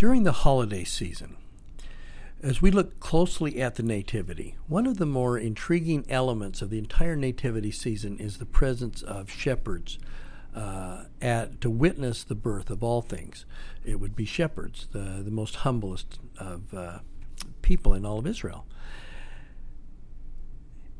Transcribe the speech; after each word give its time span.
During 0.00 0.22
the 0.22 0.32
holiday 0.32 0.84
season, 0.84 1.36
as 2.42 2.62
we 2.62 2.70
look 2.70 3.00
closely 3.00 3.60
at 3.60 3.74
the 3.74 3.82
Nativity, 3.82 4.56
one 4.66 4.86
of 4.86 4.96
the 4.96 5.04
more 5.04 5.36
intriguing 5.36 6.06
elements 6.08 6.62
of 6.62 6.70
the 6.70 6.78
entire 6.78 7.14
Nativity 7.14 7.70
season 7.70 8.16
is 8.16 8.38
the 8.38 8.46
presence 8.46 9.02
of 9.02 9.30
shepherds 9.30 9.98
uh, 10.56 11.04
at 11.20 11.60
to 11.60 11.68
witness 11.68 12.24
the 12.24 12.34
birth 12.34 12.70
of 12.70 12.82
all 12.82 13.02
things. 13.02 13.44
It 13.84 14.00
would 14.00 14.16
be 14.16 14.24
shepherds, 14.24 14.88
the, 14.90 15.20
the 15.22 15.30
most 15.30 15.56
humblest 15.56 16.18
of 16.38 16.72
uh, 16.72 17.00
people 17.60 17.92
in 17.92 18.06
all 18.06 18.20
of 18.20 18.26
Israel. 18.26 18.64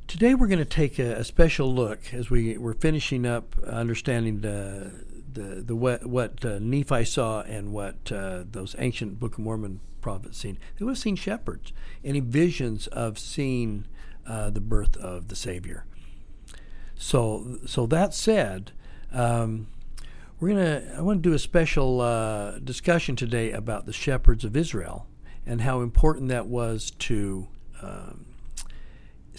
Today 0.09 0.35
we're 0.35 0.47
going 0.47 0.59
to 0.59 0.67
take 0.67 0.99
a, 0.99 1.15
a, 1.15 1.25
special 1.25 1.75
look 1.75 2.13
as 2.13 2.29
we, 2.29 2.59
we're 2.59 2.75
finishing 2.75 3.25
up 3.25 3.57
understanding 3.67 4.43
the, 4.43 4.93
the, 5.35 5.63
the 5.63 5.77
what, 5.77 6.07
what 6.07 6.45
uh, 6.45 6.59
Nephi 6.61 7.05
saw 7.05 7.43
and 7.43 7.73
what 7.73 8.11
uh, 8.13 8.45
those 8.51 8.75
ancient 8.79 9.21
Book 9.21 9.35
of 9.35 9.41
Mormon 9.41 9.81
prophets 10.01 10.39
seen. 10.39 10.59
They 10.79 10.85
would 10.85 10.93
have 10.93 10.99
seen 10.99 11.17
shepherds, 11.17 11.73
any 12.05 12.21
visions 12.21 12.87
of 12.89 13.19
seeing 13.19 13.87
uh, 14.27 14.51
the 14.51 14.61
birth 14.61 14.97
of 14.97 15.29
the 15.29 15.37
Savior. 15.37 15.85
So, 16.97 17.59
so 17.67 17.87
that 17.87 18.15
said, 18.15 18.73
um, 19.13 19.69
we're 20.39 20.51
gonna. 20.51 20.95
I 20.97 21.03
want 21.03 21.23
to 21.23 21.29
do 21.29 21.35
a 21.35 21.39
special 21.39 22.01
uh, 22.01 22.59
discussion 22.61 23.15
today 23.15 23.53
about 23.53 23.87
the 23.87 23.93
shepherds 23.93 24.45
of 24.45 24.57
Israel 24.57 25.07
and 25.47 25.61
how 25.61 25.81
important 25.81 26.29
that 26.29 26.47
was 26.47 26.93
to 26.93 27.49
um, 27.83 28.27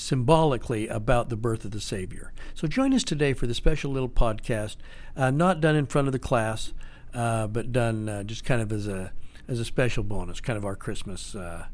symbolically 0.02 0.88
about 0.88 1.30
the 1.30 1.38
birth 1.38 1.64
of 1.64 1.72
the 1.72 1.80
Savior. 1.80 2.34
So 2.54 2.68
join 2.68 2.94
us 2.94 3.04
today 3.04 3.34
for 3.34 3.48
the 3.48 3.54
special 3.54 3.92
little 3.92 4.10
podcast, 4.10 4.78
uh, 5.16 5.32
not 5.32 5.62
done 5.62 5.76
in 5.76 5.86
front 5.86 6.08
of 6.08 6.12
the 6.12 6.20
class, 6.20 6.74
uh, 7.14 7.48
but 7.48 7.72
done 7.72 8.10
uh, 8.10 8.24
just 8.24 8.44
kind 8.44 8.62
of 8.62 8.72
as 8.72 8.88
a 8.88 9.14
as 9.48 9.60
a 9.60 9.66
special 9.66 10.04
bonus, 10.04 10.40
kind 10.40 10.58
of 10.58 10.66
our 10.66 10.76
Christmas 10.76 11.36
uh, 11.36 11.66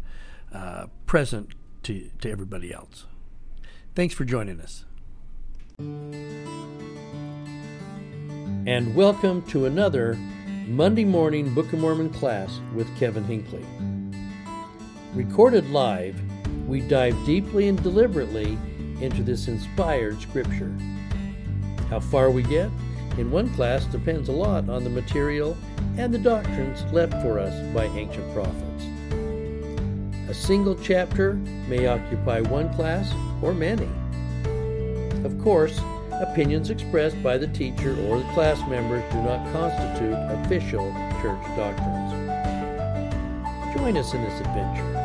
uh, 0.53 0.87
present 1.05 1.53
to 1.83 2.09
to 2.19 2.29
everybody 2.29 2.73
else. 2.73 3.05
Thanks 3.95 4.13
for 4.13 4.25
joining 4.25 4.59
us. 4.59 4.85
And 8.67 8.93
welcome 8.93 9.41
to 9.43 9.65
another 9.65 10.15
Monday 10.67 11.05
morning 11.05 11.53
Book 11.53 11.71
of 11.71 11.79
Mormon 11.79 12.09
class 12.09 12.59
with 12.75 12.87
Kevin 12.99 13.23
Hinckley. 13.23 13.65
Recorded 15.13 15.69
live 15.69 16.19
we 16.67 16.81
dive 16.81 17.15
deeply 17.25 17.69
and 17.69 17.81
deliberately 17.81 18.57
into 18.99 19.23
this 19.23 19.47
inspired 19.47 20.19
scripture. 20.21 20.75
How 21.89 21.99
far 22.01 22.29
we 22.29 22.43
get 22.43 22.69
in 23.17 23.31
one 23.31 23.49
class 23.55 23.85
depends 23.85 24.27
a 24.27 24.33
lot 24.33 24.69
on 24.69 24.83
the 24.83 24.89
material 24.89 25.57
and 25.97 26.13
the 26.13 26.19
doctrines 26.19 26.83
left 26.93 27.13
for 27.23 27.39
us 27.39 27.53
by 27.73 27.85
ancient 27.85 28.31
prophets. 28.33 28.83
A 30.29 30.33
single 30.33 30.75
chapter 30.75 31.35
may 31.69 31.87
occupy 31.87 32.41
one 32.41 32.71
class 32.73 33.11
or 33.41 33.53
many. 33.53 33.89
Of 35.23 35.39
course, 35.41 35.79
opinions 36.11 36.69
expressed 36.69 37.21
by 37.23 37.37
the 37.37 37.47
teacher 37.47 37.91
or 38.07 38.19
the 38.19 38.29
class 38.33 38.59
members 38.67 39.03
do 39.11 39.21
not 39.21 39.51
constitute 39.53 40.13
official 40.43 40.91
church 41.21 41.43
doctrines. 41.55 42.11
Join 43.73 43.97
us 43.97 44.13
in 44.13 44.21
this 44.21 44.39
adventure 44.41 44.96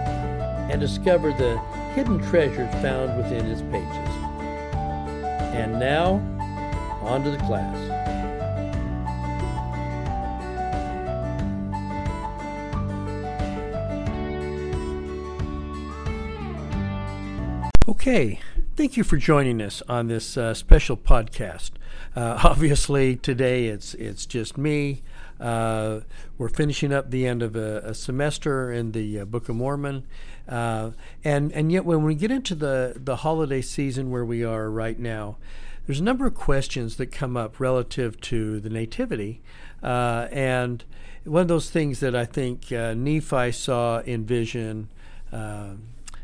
and 0.73 0.81
discover 0.81 1.35
the 1.35 1.59
hidden 1.95 2.19
treasures 2.31 2.73
found 2.81 3.15
within 3.19 3.45
its 3.45 3.61
pages. 3.61 4.09
And 5.53 5.79
now, 5.79 6.15
on 7.03 7.23
to 7.25 7.31
the 7.31 7.37
class. 7.37 7.77
Okay, 17.87 18.41
thank 18.77 18.97
you 18.97 19.05
for 19.05 19.17
joining 19.17 19.61
us 19.61 19.83
on 19.89 20.09
this 20.09 20.37
uh, 20.37 20.55
special 20.55 20.97
podcast. 20.97 21.73
Uh, 22.17 22.41
obviously, 22.45 23.17
today 23.17 23.67
it's 23.67 23.95
it's 23.95 24.27
just 24.27 24.57
me. 24.57 25.03
Uh, 25.41 26.01
we're 26.39 26.49
finishing 26.49 26.93
up 26.93 27.11
the 27.11 27.27
end 27.27 27.43
of 27.43 27.57
a, 27.57 27.79
a 27.79 27.95
semester 27.95 28.73
in 28.73 28.93
the 28.93 29.21
uh, 29.21 29.25
Book 29.25 29.49
of 29.49 29.57
Mormon, 29.57 30.07
uh, 30.49 30.93
and 31.25 31.53
and 31.53 31.71
yet 31.71 31.85
when 31.85 32.05
we 32.05 32.15
get 32.15 32.31
into 32.31 32.55
the 32.55 32.95
the 32.97 33.17
holiday 33.17 33.61
season 33.61 34.11
where 34.11 34.25
we 34.25 34.45
are 34.45 34.71
right 34.71 34.99
now, 34.99 35.37
there's 35.87 36.01
a 36.01 36.05
number 36.05 36.27
of 36.27 36.35
questions 36.35 36.97
that 36.97 37.07
come 37.13 37.37
up 37.37 37.61
relative 37.61 38.21
to 38.23 38.61
the 38.61 38.71
nativity, 38.71 39.43
uh, 39.83 40.29
and 40.31 40.85
one 41.25 41.43
of 41.43 41.49
those 41.49 41.71
things 41.71 42.01
that 42.01 42.17
I 42.17 42.25
think 42.25 42.71
Nephi 42.71 43.53
saw 43.53 44.01
in 44.01 44.25
vision. 44.25 44.89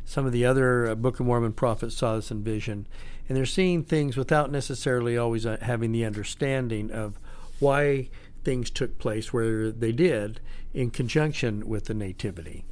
Some 0.09 0.25
of 0.25 0.33
the 0.33 0.47
other 0.47 0.95
Book 0.97 1.21
of 1.21 1.27
Mormon 1.27 1.53
prophets 1.53 1.95
saw 1.95 2.17
this 2.17 2.31
in 2.31 2.43
vision, 2.43 2.87
and 3.29 3.37
they're 3.37 3.45
seeing 3.45 3.85
things 3.85 4.17
without 4.17 4.51
necessarily 4.51 5.19
always 5.19 5.45
having 5.45 5.93
the 5.93 6.07
understanding 6.07 6.91
of 6.91 7.19
why 7.59 8.09
things 8.43 8.71
took 8.71 8.99
place 8.99 9.35
where 9.35 9.71
they 9.71 9.93
did 9.93 10.41
in 10.73 10.89
conjunction 10.89 11.69
with 11.69 11.85
the 11.85 11.95
nativity. 11.95 12.65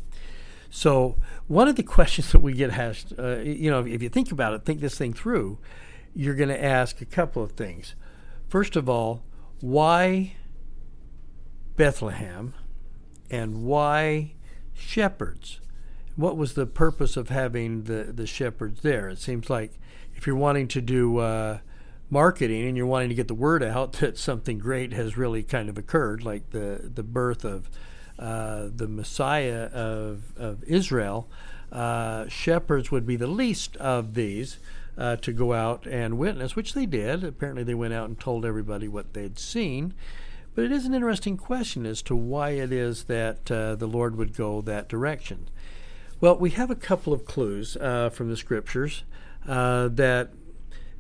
So, 0.71 1.17
one 1.47 1.69
of 1.69 1.77
the 1.77 1.83
questions 1.97 2.33
that 2.33 2.41
we 2.41 2.55
get 2.55 2.71
asked, 2.71 3.13
uh, 3.19 3.41
you 3.41 3.71
know, 3.71 3.85
if 3.85 4.03
you 4.03 4.09
think 4.09 4.33
about 4.33 4.55
it, 4.55 4.65
think 4.65 4.81
this 4.81 4.97
thing 4.97 5.13
through, 5.13 5.59
you're 6.15 6.35
going 6.35 6.49
to 6.49 6.65
ask 6.65 7.03
a 7.03 7.05
couple 7.05 7.43
of 7.43 7.53
things. 7.53 7.95
First 8.49 8.77
of 8.77 8.89
all, 8.89 9.23
why 9.61 10.37
Bethlehem 11.77 12.55
and 13.31 13.63
why 13.63 14.33
shepherds? 14.73 15.61
What 16.16 16.37
was 16.37 16.54
the 16.54 16.66
purpose 16.66 17.16
of 17.16 17.28
having 17.28 17.84
the, 17.84 18.04
the 18.04 18.27
shepherds 18.27 18.81
there? 18.81 19.09
It 19.09 19.19
seems 19.19 19.50
like 19.50 19.78
if 20.15 20.27
you're 20.27 20.37
wanting 20.37 20.66
to 20.69 20.81
do 20.81 21.19
uh, 21.19 21.59
marketing 22.10 22.66
and 22.66 22.77
you're 22.77 22.87
wanting 22.87 23.10
to 23.10 23.15
get 23.15 23.28
the 23.28 23.34
word 23.34 23.62
out 23.62 23.93
that 24.00 24.19
something 24.19 24.59
great 24.59 24.93
has 24.93 25.16
really 25.16 25.43
kind 25.43 25.69
of 25.69 25.78
occurred, 25.78 26.25
like 26.25 26.50
the 26.50 26.91
the 26.93 27.03
birth 27.03 27.44
of 27.44 27.69
uh, 28.19 28.69
the 28.75 28.88
Messiah 28.88 29.65
of 29.72 30.37
of 30.37 30.65
Israel, 30.65 31.28
uh, 31.71 32.27
shepherds 32.28 32.91
would 32.91 33.06
be 33.06 33.16
the 33.16 33.27
least 33.27 33.77
of 33.77 34.15
these. 34.15 34.59
Uh, 34.98 35.15
to 35.15 35.31
go 35.31 35.53
out 35.53 35.87
and 35.87 36.16
witness, 36.16 36.56
which 36.56 36.72
they 36.72 36.87
did. 36.87 37.22
Apparently, 37.22 37.62
they 37.62 37.75
went 37.75 37.93
out 37.93 38.09
and 38.09 38.19
told 38.19 38.47
everybody 38.47 38.88
what 38.88 39.12
they'd 39.12 39.38
seen. 39.38 39.93
But 40.54 40.65
it 40.65 40.72
is 40.72 40.87
an 40.87 40.94
interesting 40.94 41.37
question 41.37 41.84
as 41.84 42.00
to 42.00 42.16
why 42.16 42.53
it 42.53 42.72
is 42.72 43.04
that 43.04 43.50
uh, 43.50 43.75
the 43.75 43.87
Lord 43.87 44.16
would 44.16 44.34
go 44.34 44.62
that 44.62 44.88
direction. 44.88 45.50
Well, 46.19 46.38
we 46.38 46.49
have 46.50 46.71
a 46.71 46.77
couple 46.77 47.12
of 47.12 47.27
clues 47.27 47.77
uh, 47.77 48.09
from 48.09 48.31
the 48.31 48.38
scriptures 48.38 49.04
uh, 49.47 49.88
that 49.88 50.31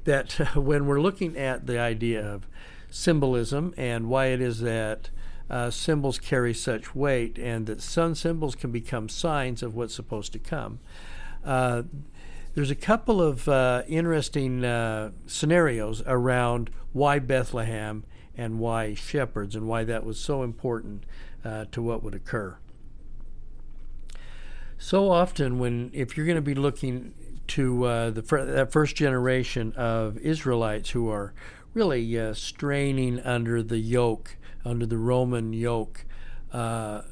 that 0.04 0.32
when 0.54 0.86
we're 0.86 1.00
looking 1.00 1.38
at 1.38 1.66
the 1.66 1.78
idea 1.78 2.22
of 2.22 2.46
symbolism 2.90 3.72
and 3.78 4.10
why 4.10 4.26
it 4.26 4.42
is 4.42 4.60
that 4.60 5.08
uh, 5.48 5.70
symbols 5.70 6.18
carry 6.18 6.52
such 6.52 6.94
weight 6.94 7.38
and 7.38 7.66
that 7.66 7.80
some 7.80 8.14
symbols 8.14 8.54
can 8.54 8.70
become 8.70 9.08
signs 9.08 9.62
of 9.62 9.74
what's 9.74 9.94
supposed 9.94 10.34
to 10.34 10.38
come. 10.38 10.80
Uh, 11.42 11.84
there's 12.54 12.70
a 12.70 12.76
couple 12.76 13.22
of 13.22 13.48
uh, 13.48 13.84
interesting 13.88 14.66
uh, 14.66 15.12
scenarios 15.26 16.02
around 16.06 16.68
why 16.92 17.18
Bethlehem 17.18 18.04
and 18.36 18.58
why 18.58 18.92
shepherds 18.92 19.56
and 19.56 19.66
why 19.66 19.82
that 19.82 20.04
was 20.04 20.18
so 20.20 20.42
important 20.42 21.04
to 21.70 21.80
what 21.80 22.02
would 22.02 22.14
occur. 22.14 22.58
So 24.78 25.10
often, 25.10 25.58
when 25.58 25.90
if 25.92 26.16
you're 26.16 26.26
going 26.26 26.36
to 26.36 26.42
be 26.42 26.54
looking 26.54 27.14
to 27.48 27.84
uh, 27.84 28.10
the 28.10 28.22
fir- 28.22 28.44
that 28.44 28.72
first 28.72 28.96
generation 28.96 29.72
of 29.76 30.18
Israelites 30.18 30.90
who 30.90 31.08
are 31.08 31.32
really 31.74 32.18
uh, 32.18 32.34
straining 32.34 33.20
under 33.20 33.62
the 33.62 33.78
yoke, 33.78 34.36
under 34.64 34.86
the 34.86 34.98
Roman 34.98 35.52
yoke, 35.52 36.04
uh, 36.52 37.02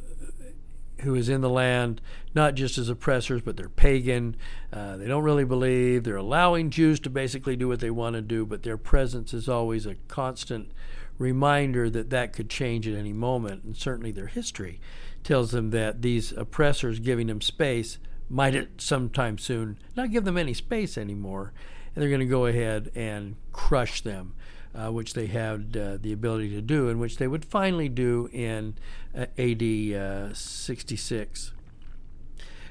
who 1.01 1.15
is 1.15 1.28
in 1.28 1.41
the 1.41 1.51
land 1.51 2.01
not 2.34 2.55
just 2.55 2.78
as 2.78 2.89
oppressors, 2.89 3.43
but 3.43 3.57
they're 3.57 3.69
pagan. 3.69 4.37
Uh, 4.72 4.97
they 4.97 5.07
don't 5.07 5.22
really 5.22 5.45
believe. 5.45 6.03
They're 6.03 6.17
allowing 6.17 6.71
Jews 6.71 6.99
to 7.01 7.10
basically 7.10 7.57
do 7.57 7.69
what 7.69 7.81
they 7.81 7.91
want 7.91 8.15
to 8.15 8.22
do, 8.22 8.45
but 8.45 8.65
their 8.65 8.77
presence 8.77 9.33
is 9.33 9.49
always 9.49 9.87
a 9.87 9.95
constant 10.09 10.72
reminder 11.19 11.89
that 11.91 12.11
that 12.11 12.33
could 12.33 12.51
change 12.51 12.89
at 12.89 12.95
any 12.95 13.13
moment. 13.13 13.65
And 13.65 13.77
certainly 13.77 14.11
their 14.11 14.27
history 14.27 14.81
tells 15.22 15.51
them 15.51 15.71
that 15.71 16.03
these 16.03 16.33
oppressors 16.33 16.99
giving 17.01 17.27
them 17.27 17.41
space 17.41 17.99
might 18.28 18.55
it 18.55 18.81
sometime 18.81 19.39
soon 19.39 19.78
not 19.97 20.11
give 20.11 20.25
them 20.25 20.39
any 20.39 20.55
space 20.55 20.97
anymore, 20.97 21.53
and 21.95 22.03
they're 22.03 22.11
going 22.11 22.21
to 22.21 22.27
go 22.27 22.47
ahead 22.47 22.91
and 22.95 23.37
crush 23.53 24.01
them, 24.01 24.34
uh, 24.75 24.91
which 24.91 25.15
they 25.15 25.27
had 25.27 25.77
uh, 25.77 25.99
the 26.01 26.13
ability 26.13 26.51
to 26.51 26.63
do, 26.63 26.89
and 26.89 27.01
which 27.01 27.19
they 27.19 27.28
would 27.28 27.45
finally 27.45 27.89
do 27.89 28.28
in 28.33 28.75
uh, 29.17 29.27
AD 29.39 29.63
uh, 30.33 30.34
66. 30.34 31.53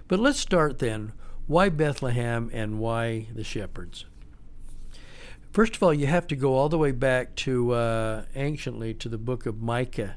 But 0.08 0.20
let's 0.20 0.40
start 0.40 0.80
then. 0.80 1.14
Why 1.46 1.70
Bethlehem 1.70 2.50
and 2.54 2.80
why 2.80 3.28
the 3.34 3.44
shepherds? 3.44 4.06
First 5.54 5.76
of 5.76 5.84
all, 5.84 5.94
you 5.94 6.08
have 6.08 6.26
to 6.30 6.36
go 6.36 6.56
all 6.56 6.68
the 6.68 6.80
way 6.80 6.92
back 6.92 7.36
to 7.36 7.74
uh, 7.74 8.24
anciently 8.34 8.96
to 8.96 9.08
the 9.08 9.20
book 9.20 9.46
of 9.46 9.62
Micah 9.62 10.16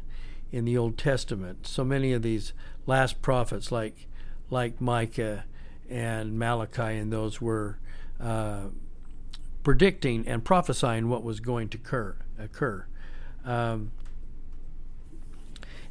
in 0.51 0.65
the 0.65 0.79
Old 0.79 0.97
Testament. 0.97 1.67
So 1.67 1.85
many 1.85 2.15
of 2.15 2.23
these 2.23 2.55
last 2.87 3.21
prophets, 3.21 3.71
like 3.71 4.07
like 4.49 4.81
Micah 4.81 5.45
and 5.91 6.39
Malachi, 6.39 6.97
and 6.97 7.13
those 7.13 7.39
were 7.39 7.79
uh, 8.19 8.69
predicting 9.63 10.27
and 10.27 10.43
prophesying 10.43 11.11
what 11.11 11.23
was 11.23 11.41
going 11.41 11.69
to 11.69 11.77
occur. 11.77 12.17
occur. 12.39 12.87
Um, 13.45 13.93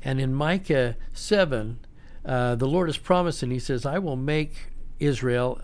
and 0.04 0.20
in 0.20 0.34
Micah 0.34 0.98
7, 1.14 1.80
uh, 2.26 2.56
the 2.56 2.68
Lord 2.68 2.90
is 2.90 2.98
promising, 2.98 3.52
He 3.52 3.60
says, 3.60 3.86
I 3.86 4.00
will 4.00 4.16
make 4.16 4.72
Israel 5.00 5.62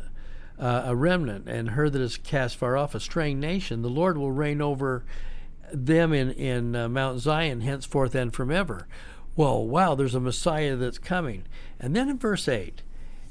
uh, 0.61 0.83
a 0.85 0.95
remnant 0.95 1.49
and 1.49 1.71
her 1.71 1.89
that 1.89 2.01
is 2.01 2.17
cast 2.17 2.55
far 2.55 2.77
off, 2.77 2.93
a 2.93 2.99
straying 2.99 3.39
nation. 3.39 3.81
The 3.81 3.89
Lord 3.89 4.17
will 4.17 4.31
reign 4.31 4.61
over 4.61 5.03
them 5.73 6.13
in, 6.13 6.31
in 6.31 6.75
uh, 6.75 6.87
Mount 6.87 7.19
Zion 7.19 7.61
henceforth 7.61 8.13
and 8.13 8.31
from 8.33 8.51
ever. 8.51 8.87
Well, 9.35 9.65
wow, 9.65 9.95
there's 9.95 10.13
a 10.13 10.19
Messiah 10.19 10.75
that's 10.75 10.99
coming. 10.99 11.45
And 11.79 11.95
then 11.95 12.09
in 12.09 12.19
verse 12.19 12.47
8, 12.47 12.83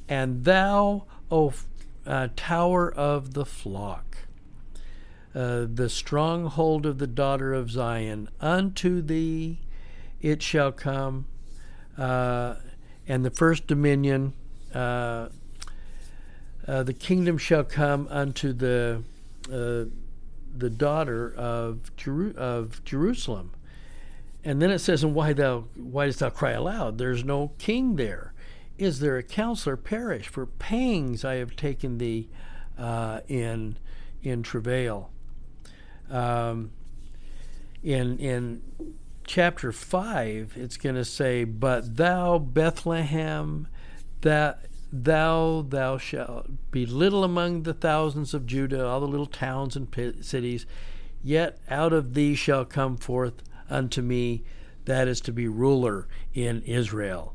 and 0.09 0.45
thou, 0.45 1.05
O 1.31 1.53
uh, 2.05 2.29
tower 2.35 2.93
of 2.93 3.35
the 3.35 3.45
flock, 3.45 4.17
uh, 5.35 5.67
the 5.73 5.89
stronghold 5.89 6.85
of 6.85 6.99
the 6.99 7.07
daughter 7.07 7.55
of 7.55 7.71
Zion, 7.71 8.29
unto 8.41 9.01
thee 9.01 9.61
it 10.21 10.43
shall 10.43 10.73
come, 10.73 11.27
uh, 11.97 12.57
and 13.07 13.25
the 13.25 13.31
first 13.31 13.67
dominion, 13.69 14.33
uh, 14.75 15.29
uh, 16.67 16.83
the 16.83 16.93
kingdom 16.93 17.39
shall 17.39 17.65
come 17.65 18.07
unto 18.11 18.53
the 18.53 19.03
uh, 19.51 19.85
the 20.57 20.71
daughter 20.71 21.33
of 21.35 21.95
Jeru- 21.97 22.35
of 22.37 22.85
Jerusalem. 22.85 23.53
And 24.45 24.61
then 24.61 24.71
it 24.71 24.79
says, 24.79 25.05
"And 25.05 25.15
why 25.15 25.33
thou 25.33 25.67
why 25.77 26.07
dost 26.07 26.21
thou 26.21 26.31
cry 26.31 26.53
aloud? 26.53 26.99
There's 26.99 27.25
no 27.25 27.53
king 27.59 27.97
there. 27.97 28.33
Is 28.79 29.01
there 29.01 29.19
a 29.19 29.23
counselor 29.23 29.77
perish? 29.77 30.29
For 30.29 30.47
pangs 30.47 31.25
I 31.25 31.35
have 31.35 31.57
taken 31.57 31.99
thee 31.99 32.29
uh, 32.79 33.21
in 33.29 33.77
in 34.23 34.43
travail." 34.43 35.11
Um, 36.11 36.73
in 37.83 38.19
in 38.19 38.63
chapter 39.25 39.73
five, 39.73 40.55
it's 40.57 40.77
going 40.77 40.97
to 40.97 41.05
say, 41.05 41.45
"But 41.45 41.97
thou 41.97 42.39
Bethlehem, 42.39 43.69
that 44.23 44.70
thou 44.93 45.65
thou 45.69 45.97
shalt 45.99 46.47
be 46.71 46.85
little 46.85 47.25
among 47.25 47.63
the 47.63 47.75
thousands 47.75 48.35
of 48.35 48.47
Judah, 48.47 48.87
all 48.87 49.01
the 49.01 49.07
little 49.07 49.27
towns 49.27 49.77
and 49.77 49.89
cities, 50.21 50.67
yet 51.23 51.59
out 51.69 51.93
of 51.93 52.15
thee 52.15 52.35
shall 52.35 52.65
come 52.65 52.97
forth 52.97 53.43
unto 53.69 54.03
me 54.03 54.43
that 54.85 55.07
is 55.07 55.21
to 55.21 55.33
be 55.33 55.47
ruler 55.47 56.09
in 56.35 56.63
Israel. 56.63 57.35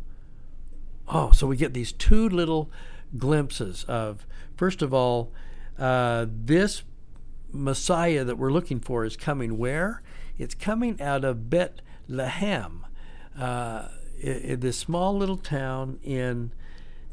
Oh, 1.08 1.32
so 1.32 1.48
we 1.48 1.56
get 1.56 1.74
these 1.74 1.92
two 1.92 2.28
little 2.28 2.70
glimpses 3.18 3.86
of, 3.88 4.26
first 4.58 4.82
of 4.82 4.94
all, 4.94 5.32
uh, 5.78 6.26
this 6.30 6.84
Messiah 7.52 8.24
that 8.24 8.38
we're 8.38 8.52
looking 8.52 8.80
for 8.80 9.06
is 9.06 9.16
coming 9.16 9.58
where? 9.58 10.02
It's 10.38 10.56
coming 10.56 11.02
out 11.02 11.24
of 11.24 11.50
Bethlehem, 11.50 12.86
uh, 13.40 13.90
this 14.22 14.78
small 14.78 15.16
little 15.16 15.38
town 15.38 16.00
in 16.04 16.52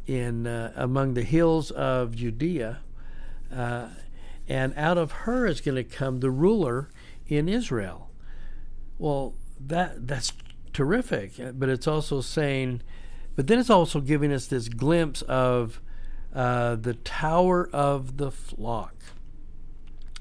in 0.06 0.46
uh, 0.46 0.72
among 0.76 1.14
the 1.14 1.22
hills 1.22 1.70
of 1.70 2.16
Judea, 2.16 2.81
uh, 3.54 3.88
and 4.49 4.75
out 4.76 4.99
of 4.99 5.12
her 5.12 5.46
is 5.46 5.60
going 5.60 5.76
to 5.76 5.84
come 5.84 6.20
the 6.20 6.31
ruler 6.31 6.90
in 7.26 7.49
Israel. 7.49 8.10
Well, 8.99 9.34
that 9.60 10.06
that's 10.06 10.32
terrific, 10.72 11.32
but 11.54 11.69
it's 11.69 11.87
also 11.87 12.20
saying, 12.20 12.82
but 13.37 13.46
then 13.46 13.58
it's 13.58 13.70
also 13.70 14.00
giving 14.00 14.32
us 14.32 14.46
this 14.46 14.69
glimpse 14.69 15.22
of 15.22 15.81
uh, 16.34 16.76
the 16.76 16.94
tower 16.94 17.69
of 17.72 18.16
the 18.16 18.31
flock. 18.31 18.94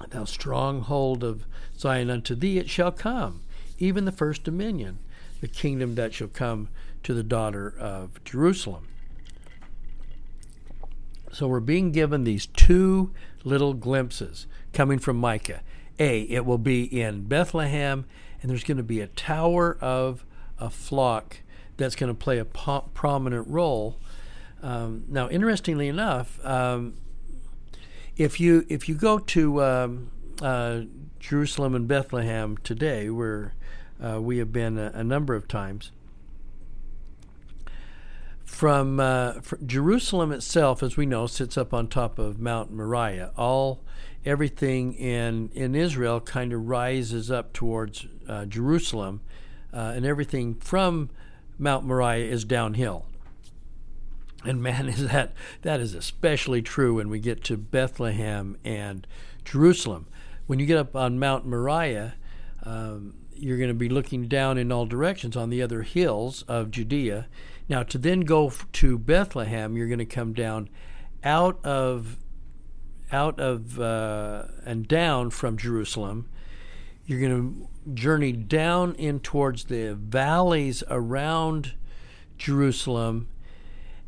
Thou 0.09 0.25
stronghold 0.25 1.23
of 1.23 1.45
Zion, 1.77 2.09
unto 2.09 2.35
thee 2.35 2.57
it 2.57 2.69
shall 2.69 2.91
come, 2.91 3.41
even 3.77 4.05
the 4.05 4.11
first 4.11 4.43
dominion, 4.43 4.99
the 5.41 5.47
kingdom 5.47 5.95
that 5.95 6.13
shall 6.13 6.27
come 6.27 6.69
to 7.03 7.13
the 7.13 7.23
daughter 7.23 7.73
of 7.79 8.23
Jerusalem. 8.23 8.87
So 11.31 11.47
we're 11.47 11.59
being 11.59 11.91
given 11.91 12.23
these 12.23 12.45
two 12.45 13.11
little 13.43 13.73
glimpses 13.73 14.47
coming 14.73 14.99
from 14.99 15.17
Micah. 15.17 15.61
A, 15.99 16.21
it 16.23 16.45
will 16.45 16.57
be 16.57 16.83
in 16.83 17.23
Bethlehem, 17.23 18.05
and 18.41 18.49
there's 18.49 18.63
going 18.63 18.77
to 18.77 18.83
be 18.83 18.99
a 18.99 19.07
tower 19.07 19.77
of 19.79 20.25
a 20.59 20.69
flock 20.69 21.37
that's 21.77 21.95
going 21.95 22.11
to 22.11 22.17
play 22.17 22.37
a 22.37 22.45
po- 22.45 22.89
prominent 22.93 23.47
role. 23.47 23.97
Um, 24.61 25.05
now, 25.07 25.29
interestingly 25.29 25.87
enough, 25.87 26.43
um, 26.45 26.95
if 28.17 28.39
you 28.39 28.65
if 28.69 28.87
you 28.87 28.95
go 28.95 29.17
to 29.19 29.63
um, 29.63 30.11
uh, 30.41 30.81
Jerusalem 31.19 31.75
and 31.75 31.87
Bethlehem 31.87 32.57
today, 32.57 33.09
where 33.09 33.53
uh, 34.03 34.21
we 34.21 34.37
have 34.37 34.51
been 34.51 34.77
a, 34.77 34.91
a 34.93 35.03
number 35.03 35.33
of 35.33 35.47
times, 35.47 35.91
from, 38.51 38.99
uh, 38.99 39.35
Jerusalem 39.65 40.33
itself, 40.33 40.83
as 40.83 40.97
we 40.97 41.05
know, 41.05 41.25
sits 41.25 41.57
up 41.57 41.73
on 41.73 41.87
top 41.87 42.19
of 42.19 42.37
Mount 42.37 42.69
Moriah. 42.69 43.31
All 43.37 43.81
everything 44.25 44.93
in 44.93 45.49
in 45.53 45.73
Israel 45.73 46.19
kind 46.19 46.51
of 46.51 46.67
rises 46.67 47.31
up 47.31 47.53
towards 47.53 48.05
uh, 48.27 48.45
Jerusalem, 48.45 49.21
uh, 49.73 49.93
and 49.95 50.05
everything 50.05 50.55
from 50.55 51.09
Mount 51.57 51.85
Moriah 51.85 52.29
is 52.29 52.43
downhill. 52.43 53.05
And 54.43 54.61
man, 54.61 54.89
is 54.89 55.07
that 55.07 55.33
that 55.61 55.79
is 55.79 55.95
especially 55.95 56.61
true 56.61 56.95
when 56.95 57.09
we 57.09 57.19
get 57.19 57.45
to 57.45 57.57
Bethlehem 57.57 58.57
and 58.65 59.07
Jerusalem. 59.45 60.07
When 60.45 60.59
you 60.59 60.65
get 60.65 60.77
up 60.77 60.93
on 60.95 61.17
Mount 61.17 61.47
Moriah, 61.47 62.15
um, 62.63 63.15
you're 63.33 63.57
going 63.57 63.69
to 63.69 63.73
be 63.73 63.89
looking 63.89 64.27
down 64.27 64.57
in 64.57 64.73
all 64.73 64.85
directions 64.85 65.37
on 65.37 65.49
the 65.49 65.61
other 65.61 65.83
hills 65.83 66.43
of 66.49 66.69
Judea 66.69 67.27
now, 67.71 67.83
to 67.83 67.97
then 67.97 68.21
go 68.21 68.51
to 68.73 68.97
Bethlehem, 68.99 69.77
you're 69.77 69.87
going 69.87 69.99
to 69.99 70.05
come 70.05 70.33
down 70.33 70.69
out 71.23 71.63
of 71.65 72.17
out 73.13 73.39
of 73.39 73.79
uh, 73.79 74.43
and 74.65 74.87
down 74.89 75.29
from 75.29 75.57
Jerusalem. 75.57 76.27
You're 77.05 77.21
going 77.21 77.67
to 77.85 77.93
journey 77.93 78.33
down 78.33 78.93
in 78.95 79.21
towards 79.21 79.65
the 79.65 79.95
valleys 79.95 80.83
around 80.89 81.73
Jerusalem. 82.37 83.29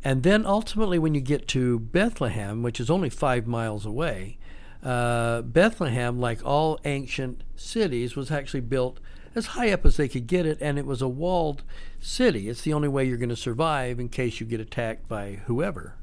And 0.04 0.22
then 0.22 0.44
ultimately, 0.44 0.98
when 0.98 1.14
you 1.14 1.22
get 1.22 1.48
to 1.48 1.78
Bethlehem, 1.78 2.62
which 2.62 2.78
is 2.78 2.90
only 2.90 3.08
five 3.08 3.46
miles 3.46 3.86
away, 3.86 4.36
uh, 4.82 5.40
Bethlehem, 5.40 6.20
like 6.20 6.44
all 6.44 6.78
ancient 6.84 7.42
cities, 7.56 8.14
was 8.14 8.30
actually 8.30 8.60
built 8.60 9.00
as 9.34 9.46
high 9.46 9.72
up 9.72 9.84
as 9.84 9.96
they 9.96 10.08
could 10.08 10.26
get 10.26 10.46
it, 10.46 10.58
and 10.60 10.78
it 10.78 10.86
was 10.86 11.02
a 11.02 11.08
walled 11.08 11.62
city. 12.00 12.48
It's 12.48 12.62
the 12.62 12.72
only 12.72 12.88
way 12.88 13.04
you're 13.04 13.16
going 13.16 13.28
to 13.28 13.36
survive 13.36 13.98
in 13.98 14.08
case 14.08 14.40
you 14.40 14.46
get 14.46 14.60
attacked 14.60 15.08
by 15.08 15.40
whoever. 15.46 15.96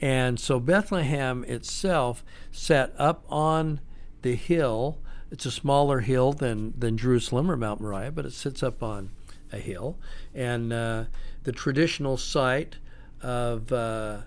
And 0.00 0.38
so 0.38 0.60
Bethlehem 0.60 1.44
itself 1.44 2.24
sat 2.50 2.92
up 2.98 3.24
on 3.28 3.80
the 4.22 4.34
hill. 4.34 4.98
It's 5.30 5.46
a 5.46 5.50
smaller 5.50 6.00
hill 6.00 6.32
than, 6.32 6.74
than 6.78 6.98
Jerusalem 6.98 7.50
or 7.50 7.56
Mount 7.56 7.80
Moriah, 7.80 8.12
but 8.12 8.26
it 8.26 8.32
sits 8.32 8.62
up 8.62 8.82
on 8.82 9.10
a 9.52 9.58
hill. 9.58 9.98
And 10.34 10.72
uh, 10.72 11.04
the 11.44 11.52
traditional 11.52 12.16
site 12.16 12.76
of 13.22 13.72
uh, 13.72 14.18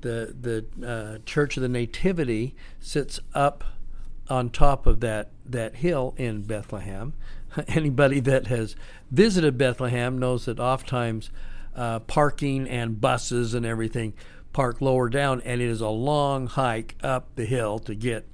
the, 0.00 0.34
the 0.40 0.86
uh, 0.86 1.18
Church 1.26 1.56
of 1.56 1.62
the 1.62 1.68
Nativity 1.68 2.54
sits 2.80 3.20
up 3.34 3.64
on 4.28 4.50
top 4.50 4.86
of 4.86 5.00
that, 5.00 5.30
that 5.44 5.76
hill 5.76 6.14
in 6.16 6.42
Bethlehem. 6.42 7.12
anybody 7.68 8.20
that 8.20 8.46
has 8.48 8.76
visited 9.10 9.58
Bethlehem 9.58 10.18
knows 10.18 10.46
that 10.46 10.60
oftentimes 10.60 11.30
uh, 11.74 12.00
parking 12.00 12.68
and 12.68 13.00
buses 13.00 13.54
and 13.54 13.64
everything 13.64 14.14
park 14.52 14.80
lower 14.80 15.08
down, 15.08 15.40
and 15.42 15.60
it 15.60 15.68
is 15.68 15.80
a 15.80 15.88
long 15.88 16.46
hike 16.46 16.94
up 17.02 17.34
the 17.36 17.44
hill 17.44 17.78
to 17.80 17.94
get 17.94 18.26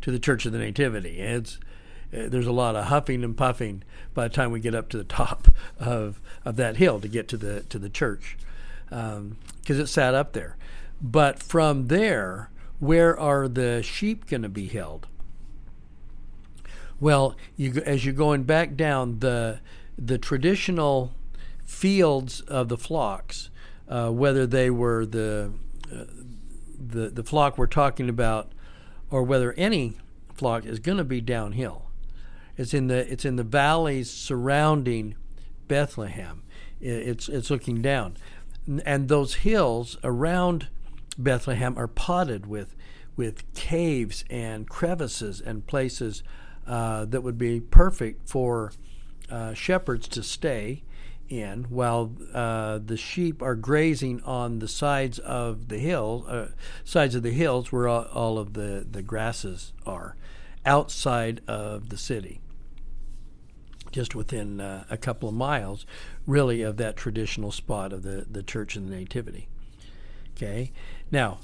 to 0.00 0.10
the 0.10 0.18
Church 0.18 0.46
of 0.46 0.52
the 0.52 0.58
Nativity. 0.58 1.18
It's 1.18 1.58
uh, 2.12 2.28
there's 2.28 2.46
a 2.46 2.52
lot 2.52 2.76
of 2.76 2.86
huffing 2.86 3.24
and 3.24 3.36
puffing 3.36 3.82
by 4.14 4.28
the 4.28 4.34
time 4.34 4.52
we 4.52 4.60
get 4.60 4.74
up 4.74 4.88
to 4.90 4.96
the 4.96 5.04
top 5.04 5.48
of, 5.78 6.20
of 6.44 6.56
that 6.56 6.76
hill 6.76 7.00
to 7.00 7.08
get 7.08 7.28
to 7.28 7.36
the 7.36 7.62
to 7.62 7.78
the 7.78 7.90
church 7.90 8.36
because 8.88 9.16
um, 9.18 9.36
it 9.66 9.88
sat 9.88 10.14
up 10.14 10.32
there. 10.32 10.56
But 11.02 11.42
from 11.42 11.88
there, 11.88 12.50
where 12.78 13.18
are 13.18 13.48
the 13.48 13.82
sheep 13.82 14.26
going 14.28 14.42
to 14.42 14.48
be 14.48 14.66
held? 14.66 15.08
Well, 16.98 17.36
you, 17.56 17.82
as 17.84 18.04
you're 18.04 18.14
going 18.14 18.44
back 18.44 18.74
down 18.74 19.18
the 19.20 19.60
the 19.98 20.18
traditional 20.18 21.12
fields 21.64 22.40
of 22.42 22.68
the 22.68 22.76
flocks, 22.76 23.50
uh, 23.88 24.10
whether 24.10 24.46
they 24.46 24.70
were 24.70 25.04
the 25.04 25.52
uh, 25.92 26.04
the 26.78 27.10
the 27.10 27.24
flock 27.24 27.58
we're 27.58 27.66
talking 27.66 28.08
about, 28.08 28.52
or 29.10 29.22
whether 29.22 29.52
any 29.54 29.96
flock 30.34 30.64
is 30.64 30.78
going 30.78 30.98
to 30.98 31.04
be 31.04 31.20
downhill. 31.20 31.90
It's 32.56 32.72
in 32.72 32.86
the 32.86 33.10
it's 33.12 33.24
in 33.24 33.36
the 33.36 33.44
valleys 33.44 34.10
surrounding 34.10 35.16
Bethlehem. 35.68 36.42
It's 36.80 37.28
it's 37.28 37.50
looking 37.50 37.82
down, 37.82 38.16
and 38.84 39.08
those 39.08 39.36
hills 39.36 39.98
around 40.02 40.68
Bethlehem 41.18 41.76
are 41.76 41.88
potted 41.88 42.46
with 42.46 42.74
with 43.16 43.52
caves 43.54 44.24
and 44.30 44.68
crevices 44.68 45.40
and 45.40 45.66
places 45.66 46.22
uh, 46.66 47.04
that 47.06 47.22
would 47.22 47.38
be 47.38 47.60
perfect 47.60 48.28
for 48.28 48.72
uh, 49.30 49.54
shepherds 49.54 50.08
to 50.08 50.22
stay 50.22 50.82
in 51.28 51.64
while 51.64 52.12
uh, 52.32 52.78
the 52.84 52.96
sheep 52.96 53.42
are 53.42 53.54
grazing 53.54 54.22
on 54.22 54.60
the 54.60 54.68
sides 54.68 55.18
of 55.20 55.68
the 55.68 55.78
hill, 55.78 56.24
uh, 56.28 56.46
sides 56.84 57.14
of 57.14 57.22
the 57.22 57.32
hills 57.32 57.72
where 57.72 57.88
all, 57.88 58.04
all, 58.12 58.38
of 58.38 58.52
the, 58.52 58.86
the 58.88 59.02
grasses 59.02 59.72
are, 59.84 60.16
outside 60.64 61.40
of 61.48 61.88
the 61.88 61.96
city, 61.96 62.40
just 63.90 64.14
within 64.14 64.60
uh, 64.60 64.84
a 64.88 64.96
couple 64.96 65.28
of 65.28 65.34
miles, 65.34 65.86
really, 66.26 66.62
of 66.62 66.76
that 66.76 66.96
traditional 66.96 67.50
spot 67.50 67.92
of 67.92 68.02
the, 68.02 68.26
the 68.30 68.42
Church 68.42 68.76
of 68.76 68.88
the 68.88 68.94
Nativity. 68.94 69.48
Okay, 70.36 70.70
now 71.10 71.38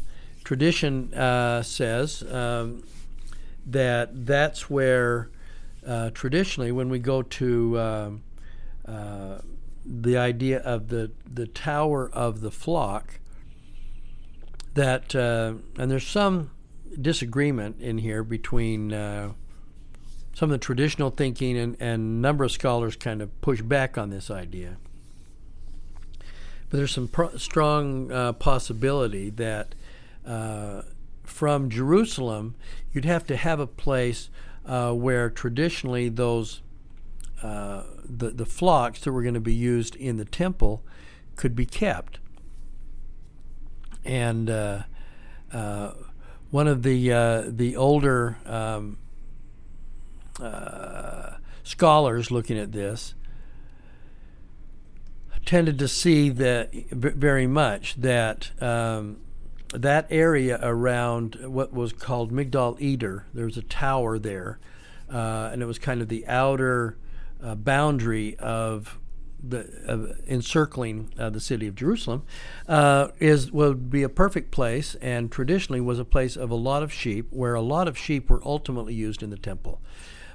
tradition 0.45 1.15
uh, 1.15 1.63
says 1.63 2.23
um, 2.31 2.83
that 3.67 4.27
that's 4.27 4.69
where 4.69 5.31
uh, 5.87 6.11
traditionally, 6.11 6.73
when 6.73 6.89
we 6.89 6.99
go 6.99 7.23
to 7.23 7.81
um, 7.81 8.23
uh, 8.87 9.39
the 9.85 10.17
idea 10.17 10.61
of 10.61 10.89
the 10.89 11.11
the 11.29 11.47
tower 11.47 12.09
of 12.13 12.41
the 12.41 12.51
flock 12.51 13.19
that 14.75 15.15
uh, 15.15 15.55
and 15.79 15.91
there's 15.91 16.07
some 16.07 16.51
disagreement 17.01 17.81
in 17.81 17.99
here 17.99 18.23
between 18.23 18.93
uh, 18.93 19.33
some 20.35 20.51
of 20.51 20.61
the 20.61 20.65
traditional 20.65 21.11
thinking 21.11 21.57
and, 21.57 21.77
and 21.81 22.01
a 22.01 22.21
number 22.21 22.45
of 22.45 22.53
scholars 22.53 22.97
kind 22.97 23.21
of 23.21 23.41
push 23.41 23.61
back 23.61 23.99
on 23.99 24.11
this 24.11 24.31
idea. 24.31 24.77
But 26.71 26.79
there's 26.79 26.93
some 26.93 27.09
pro- 27.09 27.37
strong 27.37 28.11
uh, 28.11 28.33
possibility 28.35 29.31
that 29.31 29.75
uh, 30.27 30.83
from 31.23 31.71
Jerusalem 31.71 32.55
you'd 32.93 33.05
have 33.05 33.27
to 33.27 33.37
have 33.37 33.61
a 33.61 33.67
place 33.67 34.31
uh, 34.67 34.93
where 34.93 35.31
traditionally 35.31 36.09
those 36.09 36.63
uh, 37.43 37.83
the, 38.05 38.31
the 38.31 38.47
flocks 38.47 39.01
that 39.01 39.13
were 39.13 39.23
going 39.23 39.35
to 39.35 39.41
be 39.41 39.55
used 39.55 39.97
in 39.97 40.17
the 40.17 40.25
temple 40.25 40.85
could 41.35 41.57
be 41.57 41.67
kept. 41.67 42.21
And 44.05 44.49
uh, 44.49 44.83
uh, 45.53 45.93
one 46.51 46.69
of 46.69 46.83
the 46.83 47.13
uh, 47.13 47.45
the 47.47 47.77
older 47.77 48.39
um, 48.47 48.99
uh, 50.41 51.37
scholars 51.63 52.31
looking 52.31 52.59
at 52.59 52.73
this 52.73 53.15
tended 55.45 55.79
to 55.79 55.89
see 55.89 56.29
that 56.29 56.73
very 56.91 57.47
much 57.47 57.97
that 57.97 58.51
um, 58.63 59.19
that 59.73 60.07
area 60.11 60.59
around 60.63 61.37
what 61.45 61.73
was 61.73 61.93
called 61.93 62.33
Migdal 62.33 62.81
Eder, 62.81 63.27
there 63.33 63.47
was 63.47 63.57
a 63.57 63.63
tower 63.63 64.19
there, 64.19 64.59
uh, 65.11 65.51
and 65.53 65.63
it 65.63 65.67
was 65.67 65.79
kind 65.79 66.01
of 66.01 66.09
the 66.09 66.27
outer 66.27 66.97
uh, 67.43 67.55
boundary 67.55 68.37
of 68.39 68.99
the 69.43 69.67
uh, 69.89 70.15
encircling 70.27 71.13
uh, 71.19 71.29
the 71.29 71.41
city 71.41 71.67
of 71.67 71.75
Jerusalem 71.75 72.23
uh, 72.69 73.09
is 73.19 73.51
would 73.51 73.91
be 73.91 74.03
a 74.03 74.09
perfect 74.09 74.51
place, 74.51 74.95
and 74.97 75.33
traditionally 75.33 75.81
was 75.81 75.99
a 75.99 76.05
place 76.05 76.37
of 76.37 76.51
a 76.51 76.55
lot 76.55 76.83
of 76.83 76.93
sheep, 76.93 77.27
where 77.31 77.55
a 77.55 77.61
lot 77.61 77.89
of 77.89 77.99
sheep 77.99 78.31
were 78.31 78.41
ultimately 78.45 78.95
used 78.95 79.23
in 79.23 79.31
the 79.31 79.39
temple, 79.39 79.81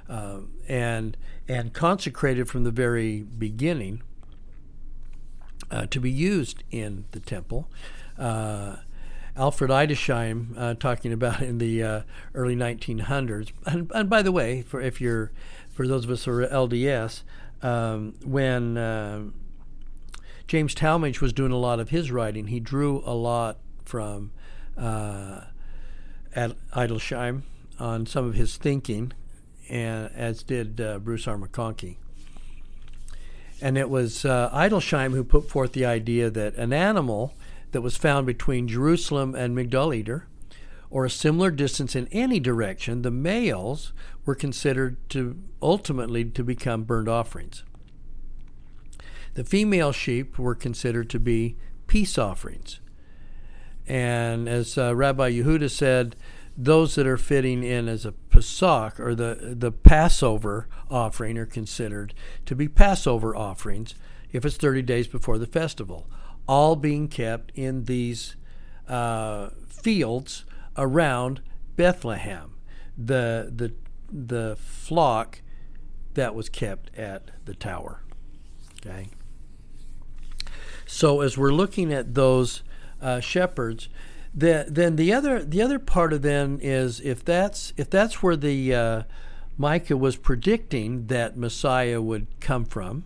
um, 0.08 0.50
and 0.68 1.16
and 1.48 1.72
consecrated 1.72 2.48
from 2.48 2.64
the 2.64 2.70
very 2.70 3.22
beginning 3.22 4.02
uh, 5.70 5.86
to 5.86 6.00
be 6.00 6.10
used 6.10 6.62
in 6.70 7.04
the 7.12 7.20
temple. 7.20 7.70
Uh, 8.18 8.76
Alfred 9.38 9.70
Edersheim 9.70 10.78
talking 10.78 11.12
about 11.12 11.40
in 11.40 11.58
the 11.58 12.04
early 12.34 12.56
1900s, 12.56 13.52
and, 13.66 13.90
and 13.94 14.10
by 14.10 14.20
the 14.20 14.32
way, 14.32 14.62
for 14.62 14.80
if 14.80 15.00
you're 15.00 15.30
for 15.78 15.86
those 15.86 16.04
of 16.04 16.10
us 16.10 16.24
who 16.24 16.32
are 16.32 16.46
LDS, 16.48 17.22
um, 17.62 18.14
when 18.24 18.76
uh, 18.76 19.22
James 20.48 20.74
Talmage 20.74 21.20
was 21.20 21.32
doing 21.32 21.52
a 21.52 21.56
lot 21.56 21.78
of 21.78 21.90
his 21.90 22.10
writing, 22.10 22.48
he 22.48 22.58
drew 22.58 23.00
a 23.06 23.14
lot 23.14 23.58
from 23.84 24.32
uh, 24.76 25.42
Edersheim 26.34 27.42
on 27.78 28.06
some 28.06 28.24
of 28.24 28.34
his 28.34 28.56
thinking, 28.56 29.12
and 29.68 30.10
as 30.14 30.42
did 30.42 30.80
uh, 30.80 30.98
Bruce 30.98 31.28
R. 31.28 31.36
McConkie. 31.36 31.96
And 33.60 33.78
it 33.78 33.88
was 33.90 34.24
uh, 34.24 34.50
Edersheim 34.52 35.12
who 35.12 35.22
put 35.22 35.48
forth 35.48 35.74
the 35.74 35.84
idea 35.84 36.28
that 36.28 36.54
an 36.56 36.72
animal 36.72 37.34
that 37.72 37.82
was 37.82 37.96
found 37.96 38.26
between 38.26 38.68
Jerusalem 38.68 39.34
and 39.34 39.56
Migdal 39.56 39.96
Eder 39.96 40.26
or 40.90 41.04
a 41.04 41.10
similar 41.10 41.50
distance 41.50 41.94
in 41.94 42.08
any 42.08 42.40
direction, 42.40 43.02
the 43.02 43.10
males 43.10 43.92
were 44.24 44.34
considered 44.34 44.96
to 45.10 45.38
ultimately 45.60 46.24
to 46.24 46.42
become 46.42 46.84
burnt 46.84 47.08
offerings. 47.08 47.64
The 49.34 49.44
female 49.44 49.92
sheep 49.92 50.38
were 50.38 50.54
considered 50.54 51.10
to 51.10 51.20
be 51.20 51.56
peace 51.86 52.18
offerings. 52.18 52.80
And 53.86 54.48
as 54.48 54.76
uh, 54.76 54.94
Rabbi 54.94 55.32
Yehuda 55.32 55.70
said, 55.70 56.16
those 56.56 56.96
that 56.96 57.06
are 57.06 57.16
fitting 57.16 57.62
in 57.62 57.88
as 57.88 58.04
a 58.04 58.12
Pesach 58.12 58.98
or 58.98 59.14
the, 59.14 59.54
the 59.56 59.70
Passover 59.70 60.68
offering 60.90 61.38
are 61.38 61.46
considered 61.46 62.14
to 62.46 62.56
be 62.56 62.68
Passover 62.68 63.36
offerings 63.36 63.94
if 64.32 64.44
it's 64.44 64.56
30 64.56 64.82
days 64.82 65.06
before 65.06 65.38
the 65.38 65.46
festival, 65.46 66.08
all 66.48 66.74
being 66.74 67.08
kept 67.08 67.52
in 67.54 67.84
these 67.84 68.34
uh, 68.88 69.50
fields 69.68 70.44
around 70.76 71.42
Bethlehem, 71.76 72.54
the 72.96 73.52
the 73.54 73.72
the 74.10 74.56
flock 74.58 75.42
that 76.14 76.34
was 76.34 76.48
kept 76.48 76.96
at 76.96 77.30
the 77.44 77.54
tower. 77.54 78.02
Okay. 78.80 79.08
So 80.86 81.20
as 81.20 81.36
we're 81.36 81.52
looking 81.52 81.92
at 81.92 82.14
those 82.14 82.62
uh, 83.02 83.20
shepherds, 83.20 83.88
the, 84.34 84.66
then 84.68 84.96
the 84.96 85.12
other 85.12 85.44
the 85.44 85.60
other 85.60 85.78
part 85.78 86.12
of 86.12 86.22
then 86.22 86.58
is 86.62 87.00
if 87.00 87.24
that's 87.24 87.72
if 87.76 87.90
that's 87.90 88.22
where 88.22 88.36
the 88.36 88.74
uh, 88.74 89.02
Micah 89.56 89.96
was 89.96 90.16
predicting 90.16 91.06
that 91.08 91.36
Messiah 91.36 92.00
would 92.00 92.26
come 92.40 92.64
from, 92.64 93.04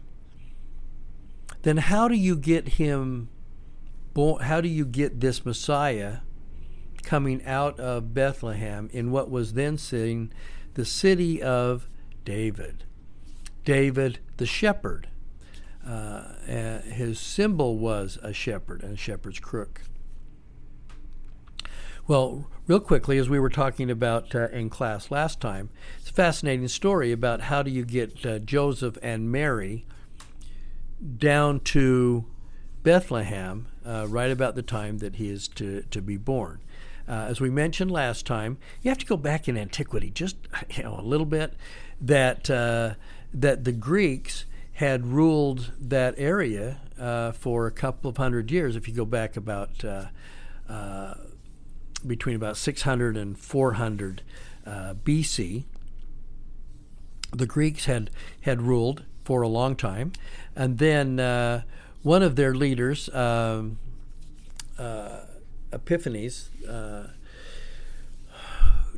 then 1.62 1.78
how 1.78 2.06
do 2.06 2.14
you 2.14 2.36
get 2.36 2.68
him? 2.70 3.28
How 4.14 4.60
do 4.60 4.68
you 4.68 4.84
get 4.84 5.20
this 5.20 5.44
Messiah 5.44 6.18
coming 7.02 7.44
out 7.44 7.78
of 7.78 8.14
Bethlehem 8.14 8.88
in 8.92 9.10
what 9.10 9.30
was 9.30 9.54
then 9.54 9.76
seen 9.78 10.32
the 10.74 10.84
city 10.84 11.42
of 11.42 11.88
David. 12.24 12.84
David 13.64 14.20
the 14.36 14.46
shepherd. 14.46 15.08
Uh, 15.86 16.34
his 16.82 17.18
symbol 17.18 17.76
was 17.76 18.18
a 18.22 18.32
shepherd 18.32 18.82
and 18.82 18.94
a 18.94 18.96
shepherd's 18.96 19.40
crook. 19.40 19.82
Well, 22.06 22.48
real 22.66 22.80
quickly, 22.80 23.18
as 23.18 23.28
we 23.28 23.38
were 23.38 23.48
talking 23.48 23.90
about 23.90 24.34
uh, 24.34 24.48
in 24.48 24.70
class 24.70 25.10
last 25.10 25.40
time, 25.40 25.70
it's 26.00 26.10
a 26.10 26.12
fascinating 26.12 26.68
story 26.68 27.12
about 27.12 27.42
how 27.42 27.62
do 27.62 27.70
you 27.70 27.84
get 27.84 28.24
uh, 28.26 28.38
Joseph 28.40 28.98
and 29.02 29.30
Mary 29.30 29.84
down 31.16 31.60
to 31.60 32.26
Bethlehem 32.82 33.68
uh, 33.86 34.06
right 34.08 34.30
about 34.30 34.54
the 34.54 34.62
time 34.62 34.98
that 34.98 35.16
he 35.16 35.28
is 35.28 35.48
to, 35.48 35.82
to 35.90 36.00
be 36.00 36.16
born. 36.16 36.60
Uh, 37.08 37.26
as 37.28 37.40
we 37.40 37.50
mentioned 37.50 37.90
last 37.90 38.26
time, 38.26 38.58
you 38.80 38.90
have 38.90 38.98
to 38.98 39.06
go 39.06 39.16
back 39.16 39.48
in 39.48 39.56
antiquity 39.56 40.10
just 40.10 40.36
you 40.76 40.82
know 40.82 40.98
a 40.98 41.02
little 41.02 41.26
bit. 41.26 41.54
That 42.00 42.48
uh, 42.50 42.94
that 43.34 43.64
the 43.64 43.72
Greeks 43.72 44.44
had 44.74 45.06
ruled 45.06 45.72
that 45.78 46.14
area 46.16 46.80
uh, 46.98 47.32
for 47.32 47.66
a 47.66 47.70
couple 47.70 48.08
of 48.08 48.16
hundred 48.16 48.50
years. 48.50 48.76
If 48.76 48.88
you 48.88 48.94
go 48.94 49.04
back 49.04 49.36
about 49.36 49.84
uh, 49.84 50.06
uh, 50.68 51.14
between 52.06 52.36
about 52.36 52.56
600 52.56 53.16
and 53.16 53.38
400 53.38 54.22
uh, 54.64 54.94
BC, 55.04 55.64
the 57.32 57.46
Greeks 57.46 57.86
had 57.86 58.10
had 58.42 58.62
ruled 58.62 59.04
for 59.24 59.42
a 59.42 59.48
long 59.48 59.76
time, 59.76 60.12
and 60.56 60.78
then 60.78 61.16
one 62.02 62.22
of 62.22 62.36
their 62.36 62.54
leaders. 62.54 63.08
Um, 63.14 63.78
Epiphanes 65.72 66.50
uh, 66.68 67.08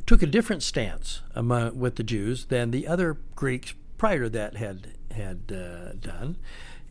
took 0.05 0.21
a 0.21 0.27
different 0.27 0.61
stance 0.61 1.21
among, 1.33 1.79
with 1.79 1.95
the 1.95 2.03
Jews 2.03 2.45
than 2.45 2.71
the 2.71 2.87
other 2.87 3.17
Greeks 3.35 3.73
prior 3.97 4.23
to 4.23 4.29
that 4.29 4.57
had 4.57 4.87
had 5.11 5.51
uh, 5.51 5.93
done. 5.93 6.35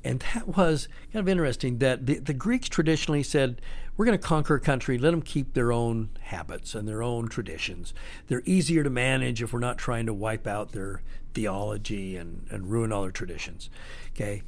And 0.03 0.25
that 0.35 0.57
was 0.57 0.89
kind 1.13 1.21
of 1.21 1.29
interesting 1.29 1.79
that 1.79 2.07
the, 2.07 2.19
the 2.19 2.33
Greeks 2.35 2.69
traditionally 2.69 3.23
said, 3.23 3.61
we're 3.97 4.07
going 4.07 4.19
to 4.19 4.27
conquer 4.27 4.55
a 4.55 4.61
country, 4.61 4.99
let 4.99 5.13
them 5.13 5.23
keep 5.23 5.55
their 5.55 5.73
own 5.73 6.11
habits 6.21 6.75
and 6.75 6.89
their 6.89 7.03
own 7.03 7.29
traditions. 7.29 7.95
They're 8.27 8.43
easier 8.45 8.83
to 8.83 8.91
manage 8.91 9.43
if 9.43 9.53
we're 9.53 9.61
not 9.61 9.79
trying 9.79 10.07
to 10.07 10.15
wipe 10.15 10.47
out 10.47 10.73
their 10.73 11.03
theology 11.33 12.17
and, 12.17 12.47
and 12.51 12.71
ruin 12.71 12.93
all 12.93 13.03
their 13.03 13.11
traditions. 13.11 13.71
Okay. 14.15 14.43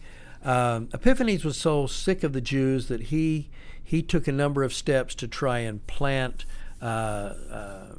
Um, 0.46 0.88
Epiphanes 0.94 1.44
was 1.44 1.56
so 1.56 1.88
sick 1.88 2.22
of 2.22 2.32
the 2.32 2.40
Jews 2.40 2.86
that 2.86 3.02
he 3.02 3.50
he 3.82 4.00
took 4.00 4.28
a 4.28 4.32
number 4.32 4.62
of 4.62 4.72
steps 4.72 5.14
to 5.16 5.28
try 5.28 5.58
and 5.58 5.84
plant 5.86 6.44
uh, 6.80 6.84
uh, 6.84 7.94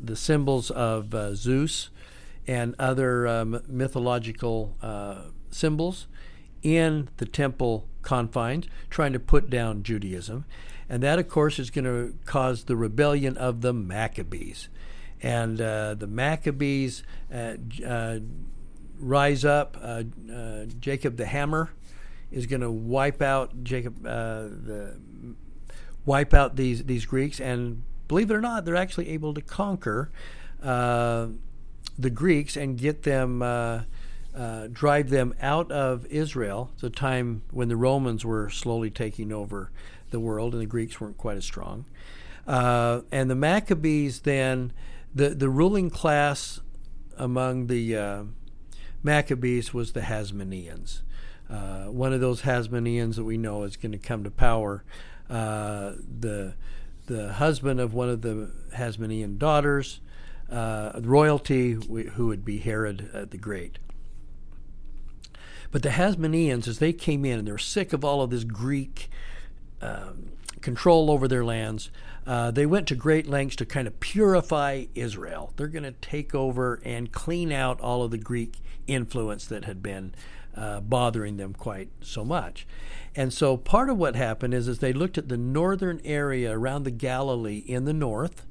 the 0.00 0.16
symbols 0.16 0.70
of 0.70 1.12
uh, 1.14 1.34
Zeus 1.34 1.90
and 2.46 2.74
other 2.78 3.26
um, 3.26 3.60
mythological 3.66 4.76
uh, 4.80 5.22
symbols 5.50 6.06
in 6.62 7.08
the 7.16 7.26
temple 7.26 7.86
confines, 8.02 8.66
trying 8.90 9.12
to 9.12 9.20
put 9.20 9.50
down 9.50 9.82
Judaism. 9.82 10.44
And 10.88 11.02
that, 11.02 11.18
of 11.18 11.28
course, 11.28 11.58
is 11.58 11.70
going 11.70 11.84
to 11.84 12.16
cause 12.26 12.64
the 12.64 12.76
rebellion 12.76 13.36
of 13.36 13.60
the 13.60 13.72
Maccabees. 13.72 14.68
And 15.22 15.60
uh, 15.60 15.94
the 15.94 16.06
Maccabees 16.06 17.02
uh, 17.32 17.54
rise 18.98 19.44
up. 19.44 19.76
Uh, 19.80 20.04
uh, 20.32 20.64
Jacob 20.80 21.16
the 21.16 21.26
Hammer 21.26 21.70
is 22.30 22.46
going 22.46 22.60
to 22.60 22.70
wipe 22.70 23.22
out 23.22 23.62
Jacob 23.64 24.02
the 24.02 24.96
wipe 26.04 26.34
out 26.34 26.56
these 26.56 26.84
these 26.84 27.04
Greeks, 27.04 27.40
and 27.40 27.82
believe 28.08 28.30
it 28.30 28.34
or 28.34 28.40
not, 28.40 28.64
they're 28.64 28.76
actually 28.76 29.08
able 29.10 29.34
to 29.34 29.40
conquer 29.40 30.10
the 30.60 32.10
Greeks 32.12 32.56
and 32.56 32.78
get 32.78 33.02
them. 33.02 33.42
Uh, 33.42 33.82
drive 34.70 35.08
them 35.08 35.34
out 35.40 35.72
of 35.72 36.04
Israel. 36.10 36.70
The 36.80 36.90
time 36.90 37.40
when 37.52 37.68
the 37.68 37.76
Romans 37.76 38.22
were 38.22 38.50
slowly 38.50 38.90
taking 38.90 39.32
over 39.32 39.70
the 40.10 40.20
world, 40.20 40.52
and 40.52 40.60
the 40.60 40.66
Greeks 40.66 41.00
weren't 41.00 41.16
quite 41.16 41.38
as 41.38 41.44
strong. 41.46 41.86
Uh, 42.46 43.00
and 43.10 43.30
the 43.30 43.34
Maccabees 43.34 44.20
then, 44.20 44.72
the 45.14 45.30
the 45.30 45.48
ruling 45.48 45.90
class 45.90 46.60
among 47.16 47.66
the 47.66 47.96
uh, 47.96 48.24
Maccabees 49.06 49.72
was 49.72 49.92
the 49.92 50.00
Hasmoneans. 50.00 51.02
Uh, 51.48 51.84
one 51.84 52.12
of 52.12 52.20
those 52.20 52.42
Hasmoneans 52.42 53.14
that 53.14 53.24
we 53.24 53.38
know 53.38 53.62
is 53.62 53.76
going 53.76 53.92
to 53.92 53.98
come 53.98 54.24
to 54.24 54.30
power. 54.30 54.84
Uh, 55.30 55.92
the 56.20 56.54
the 57.06 57.34
husband 57.34 57.78
of 57.78 57.94
one 57.94 58.08
of 58.08 58.22
the 58.22 58.50
Hasmonean 58.74 59.38
daughters, 59.38 60.00
uh, 60.50 60.90
royalty, 61.02 61.72
who 61.72 62.26
would 62.26 62.44
be 62.44 62.58
Herod 62.58 63.08
uh, 63.14 63.26
the 63.30 63.38
Great. 63.38 63.78
But 65.70 65.84
the 65.84 65.90
Hasmoneans, 65.90 66.66
as 66.66 66.80
they 66.80 66.92
came 66.92 67.24
in 67.24 67.38
and 67.38 67.46
they're 67.46 67.58
sick 67.58 67.92
of 67.92 68.04
all 68.04 68.22
of 68.22 68.30
this 68.30 68.42
Greek 68.42 69.08
um, 69.80 70.32
control 70.60 71.10
over 71.10 71.28
their 71.28 71.44
lands, 71.44 71.90
uh, 72.26 72.50
they 72.50 72.66
went 72.66 72.88
to 72.88 72.94
great 72.94 73.26
lengths 73.26 73.56
to 73.56 73.66
kind 73.66 73.86
of 73.86 74.00
purify 74.00 74.86
Israel. 74.94 75.52
They're 75.56 75.68
going 75.68 75.84
to 75.84 75.92
take 75.92 76.34
over 76.34 76.80
and 76.84 77.12
clean 77.12 77.52
out 77.52 77.80
all 77.80 78.02
of 78.02 78.10
the 78.10 78.18
Greek 78.18 78.58
influence 78.86 79.46
that 79.46 79.64
had 79.64 79.82
been 79.82 80.14
uh, 80.56 80.80
bothering 80.80 81.36
them 81.36 81.52
quite 81.52 81.88
so 82.00 82.24
much. 82.24 82.66
And 83.14 83.32
so 83.32 83.56
part 83.56 83.88
of 83.88 83.96
what 83.96 84.16
happened 84.16 84.54
is, 84.54 84.68
is 84.68 84.78
they 84.78 84.92
looked 84.92 85.18
at 85.18 85.28
the 85.28 85.36
northern 85.36 86.00
area 86.04 86.52
around 86.52 86.84
the 86.84 86.90
Galilee 86.90 87.62
in 87.66 87.84
the 87.84 87.92
north. 87.92 88.44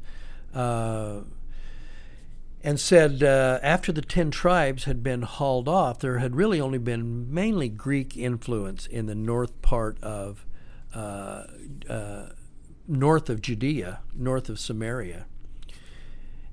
Uh, 0.54 1.22
and 2.64 2.80
said 2.80 3.22
uh, 3.22 3.60
after 3.62 3.92
the 3.92 4.02
10 4.02 4.32
tribes 4.32 4.86
had 4.86 5.04
been 5.04 5.22
hauled 5.22 5.68
off, 5.68 6.00
there 6.00 6.18
had 6.18 6.36
really 6.36 6.60
only 6.60 6.80
been 6.80 7.32
mainly 7.32 7.70
Greek 7.70 8.18
influence 8.18 8.88
in 8.88 9.06
the 9.06 9.14
north 9.14 9.62
part 9.62 10.02
of 10.02 10.48
uh, 10.96 11.44
uh, 11.90 12.30
north 12.88 13.30
of 13.30 13.42
Judea, 13.42 14.00
north 14.16 14.50
of 14.50 14.60
Samaria. 14.60 15.25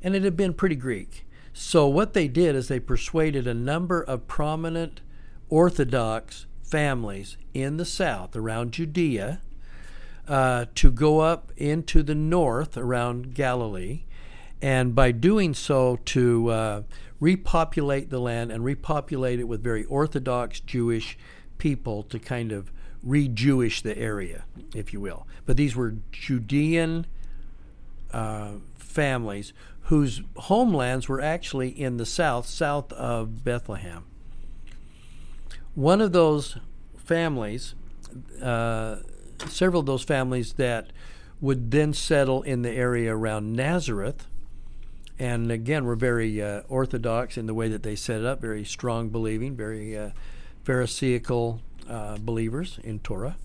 And 0.03 0.17
it 0.17 0.25
had 0.25 0.37
been 0.37 0.55
pretty 0.55 0.75
Greek. 0.75 1.27
So, 1.53 1.87
what 1.87 2.13
they 2.13 2.29
did 2.29 2.57
is 2.57 2.69
they 2.69 2.81
persuaded 2.81 3.47
a 3.47 3.55
number 3.55 4.03
of 4.03 4.27
prominent 4.27 5.01
Orthodox 5.49 6.47
families 6.63 7.37
in 7.53 7.77
the 7.77 7.85
south 7.85 8.35
around 8.35 8.73
Judea 8.73 9.41
uh, 10.27 10.67
to 10.75 10.91
go 10.91 11.21
up 11.21 11.53
into 11.57 12.03
the 12.03 12.15
north 12.15 12.77
around 12.77 13.35
Galilee, 13.35 14.05
and 14.63 14.95
by 14.95 15.13
doing 15.13 15.53
so, 15.53 15.99
to 16.07 16.49
uh, 16.49 16.83
repopulate 17.21 18.11
the 18.11 18.21
land 18.21 18.51
and 18.51 18.65
repopulate 18.65 19.39
it 19.41 19.45
with 19.45 19.63
very 19.63 19.85
Orthodox 19.85 20.61
Jewish 20.61 21.19
people 21.59 22.03
to 22.05 22.19
kind 22.19 22.51
of 22.51 22.73
re-Jewish 23.03 23.83
the 23.83 23.97
area, 23.99 24.45
if 24.75 24.93
you 24.93 25.01
will. 25.01 25.27
But 25.45 25.57
these 25.57 25.75
were 25.75 25.97
Judean 26.13 27.07
uh, 28.13 28.53
families 28.77 29.53
whose 29.87 30.23
homelands 30.37 31.09
were 31.09 31.21
actually 31.21 31.69
in 31.69 31.97
the 31.97 32.07
south, 32.07 32.47
south 32.47 32.93
of 32.93 33.45
Bethlehem. 33.45 34.05
One 35.75 36.01
of 36.01 36.13
those 36.13 36.57
families, 36.97 37.75
uh, 38.41 38.97
several 39.49 39.81
of 39.81 39.87
those 39.87 40.05
families 40.05 40.55
that 40.55 40.93
would 41.41 41.73
then 41.73 41.93
settle 41.93 42.43
in 42.43 42.63
the 42.63 42.71
area 42.71 43.15
around 43.15 43.55
Nazareth, 43.55 44.27
and 45.19 45.51
again, 45.51 45.85
were 45.85 45.97
very 45.97 46.41
uh, 46.41 46.63
orthodox 46.69 47.37
in 47.37 47.47
the 47.47 47.55
way 47.55 47.69
that 47.69 47.83
they 47.83 47.97
set 47.97 48.21
it 48.21 48.27
up, 48.27 48.41
very 48.41 48.65
strong 48.65 49.09
believing, 49.09 49.57
very 49.57 49.97
uh, 49.97 50.11
Pharisaical 50.65 51.61
uh, 51.89 52.17
believers 52.19 52.79
in 52.83 52.99
Torah, 53.01 53.37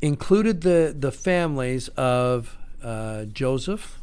included 0.00 0.60
the, 0.60 0.94
the 0.96 1.12
families 1.12 1.88
of 1.88 2.56
uh, 2.82 3.24
Joseph 3.24 4.00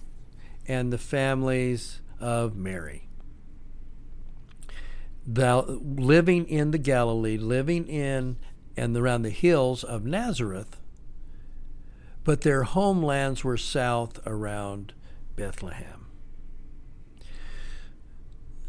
and 0.68 0.92
the 0.92 0.98
families 0.98 2.02
of 2.20 2.56
Mary. 2.56 3.08
The, 5.26 5.62
living 5.62 6.48
in 6.48 6.72
the 6.72 6.78
Galilee, 6.78 7.38
living 7.38 7.88
in 7.88 8.38
and 8.76 8.98
around 8.98 9.22
the 9.22 9.30
hills 9.30 9.84
of 9.84 10.04
Nazareth, 10.04 10.78
but 12.24 12.42
their 12.42 12.64
homelands 12.64 13.44
were 13.44 13.58
south 13.58 14.20
around 14.26 14.94
Bethlehem. 15.36 16.08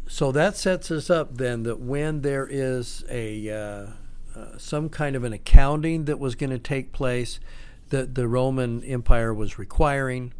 So 0.07 0.31
that 0.31 0.55
sets 0.55 0.91
us 0.91 1.09
up 1.09 1.37
then 1.37 1.63
that 1.63 1.79
when 1.79 2.21
there 2.21 2.47
is 2.49 3.03
a 3.09 3.49
uh, 3.49 3.87
uh, 4.35 4.57
some 4.57 4.89
kind 4.89 5.15
of 5.15 5.23
an 5.23 5.33
accounting 5.33 6.05
that 6.05 6.19
was 6.19 6.35
going 6.35 6.49
to 6.51 6.59
take 6.59 6.91
place 6.91 7.39
that 7.89 8.15
the 8.15 8.27
Roman 8.27 8.83
Empire 8.83 9.33
was 9.33 9.57
requiring, 9.57 10.33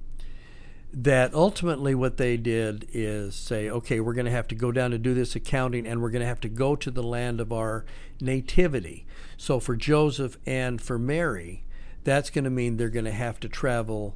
that 0.93 1.33
ultimately 1.33 1.95
what 1.95 2.17
they 2.17 2.37
did 2.37 2.87
is 2.93 3.35
say, 3.35 3.69
okay, 3.69 3.99
we're 3.99 4.13
going 4.13 4.25
to 4.25 4.31
have 4.31 4.47
to 4.49 4.55
go 4.55 4.71
down 4.71 4.91
to 4.91 4.97
do 4.97 5.13
this 5.13 5.35
accounting 5.35 5.85
and 5.87 6.01
we're 6.01 6.09
going 6.09 6.21
to 6.21 6.27
have 6.27 6.39
to 6.41 6.49
go 6.49 6.75
to 6.75 6.91
the 6.91 7.03
land 7.03 7.41
of 7.41 7.51
our 7.51 7.85
nativity. 8.21 9.05
So 9.37 9.59
for 9.59 9.75
Joseph 9.75 10.37
and 10.45 10.81
for 10.81 10.99
Mary, 10.99 11.63
that's 12.03 12.29
going 12.29 12.45
to 12.45 12.49
mean 12.49 12.77
they're 12.77 12.89
going 12.89 13.05
to 13.05 13.11
have 13.11 13.39
to 13.41 13.49
travel 13.49 14.15